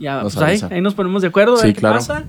[0.00, 1.54] Ya, nos pues ahí, ahí nos ponemos de acuerdo.
[1.54, 1.96] a Sí, ver qué claro.
[1.96, 2.24] pasa.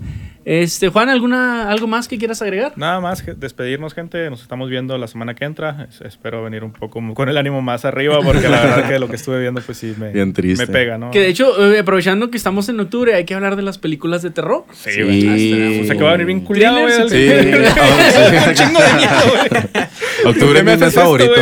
[0.46, 2.74] Este, Juan, ¿alguna, ¿algo más que quieras agregar?
[2.76, 4.30] Nada más que despedirnos, gente.
[4.30, 5.88] Nos estamos viendo la semana que entra.
[5.89, 9.08] Es- espero venir un poco con el ánimo más arriba, porque la verdad que lo
[9.10, 10.68] que estuve viendo, pues sí me, Bien triste.
[10.68, 11.10] me pega, ¿no?
[11.10, 14.22] Que de hecho, eh, aprovechando que estamos en octubre, hay que hablar de las películas
[14.22, 14.66] de terror.
[14.72, 15.02] Sí, Sí.
[15.02, 15.82] güey.
[15.82, 16.93] O sea, que va a venir bien culiado, güey.
[17.10, 17.28] Sí.
[17.28, 19.86] Un chingo de miedo, güey.
[20.26, 21.34] Octubre es mi mes favorito.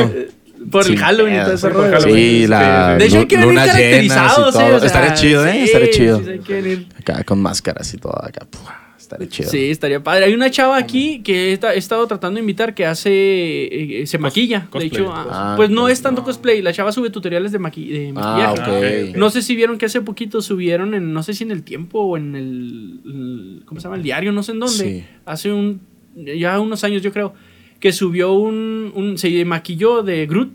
[0.71, 1.91] Por Sin el Halloween y todo ese Sí, rollo.
[1.91, 2.15] Halloween.
[2.15, 4.61] Sí, la De hecho, hay que venir caracterizados, todo.
[4.69, 4.73] ¿eh?
[4.75, 5.51] O sea, estaría chido, ¿eh?
[5.51, 6.21] sí, estaría chido.
[6.23, 6.87] sí.
[6.99, 8.47] Acá con máscaras y todo acá.
[8.49, 9.49] pua, estaría chido.
[9.49, 10.25] Sí, estaría padre.
[10.25, 14.01] Hay una chava aquí que he, esta- he estado tratando de invitar que hace.
[14.01, 14.67] eh, se maquilla.
[14.73, 16.61] De hecho, ah, Ah, pues no es tanto cosplay.
[16.61, 19.09] La chava sube tutoriales de, maqui- de Ah, maquillaje.
[19.11, 19.15] ok.
[19.17, 21.99] No sé si vieron que hace poquito subieron en, no sé si en el tiempo
[22.01, 23.97] o en el, el- ¿cómo se llama?
[23.97, 24.83] El diario, no sé en dónde.
[24.83, 25.03] Sí.
[25.25, 25.81] Hace un,
[26.15, 27.33] ya unos años yo creo,
[27.79, 30.51] que subió un, un se maquilló de Groot.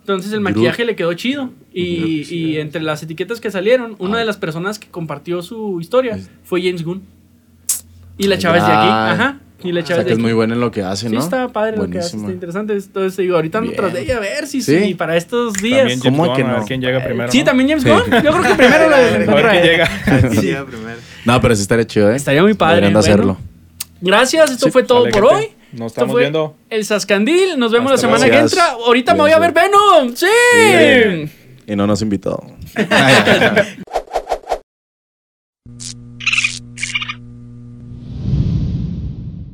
[0.00, 0.54] Entonces el Groot.
[0.54, 1.50] maquillaje le quedó chido.
[1.72, 4.20] Y, y entre las etiquetas que salieron, una Ah.
[4.20, 7.02] de las personas que compartió su historia fue James Gunn.
[8.18, 8.88] Y la chava es de aquí.
[8.88, 9.38] Ajá.
[9.64, 11.08] Y la O chava sea es que de es muy bueno en lo que hace,
[11.08, 11.20] Sí, ¿no?
[11.20, 12.22] está padre lo que hace, Buenísimo.
[12.28, 12.72] está interesante.
[12.74, 14.78] Entonces, digo, ahorita ando tras de ella a ver si, Sí.
[14.84, 15.78] si para estos días.
[15.80, 16.64] También James ¿Cómo Gunn, que a ver no?
[16.64, 17.32] quién llega primero.
[17.32, 17.44] sí, ¿no?
[17.44, 17.90] también James Sí.
[17.90, 18.22] Gunn.
[18.22, 19.88] Yo creo que primero la A ver quién llega.
[20.30, 20.98] Sí, llega primero.
[21.24, 22.16] No, pero sí estaría chido, ¿eh?
[22.16, 23.14] Estaría muy padre, Deberían de bueno.
[23.14, 23.38] hacerlo.
[24.00, 25.48] Gracias, esto Sí, fue todo por hoy.
[25.72, 26.56] Nos estamos fue viendo.
[26.70, 27.58] El Sascandil.
[27.58, 28.32] Nos vemos Hasta la semana luego.
[28.32, 28.64] que entra.
[28.68, 28.86] Gracias.
[28.86, 30.14] Ahorita me voy a ver Venom.
[30.14, 31.30] ¡Sí!
[31.66, 32.42] Y no nos invitó.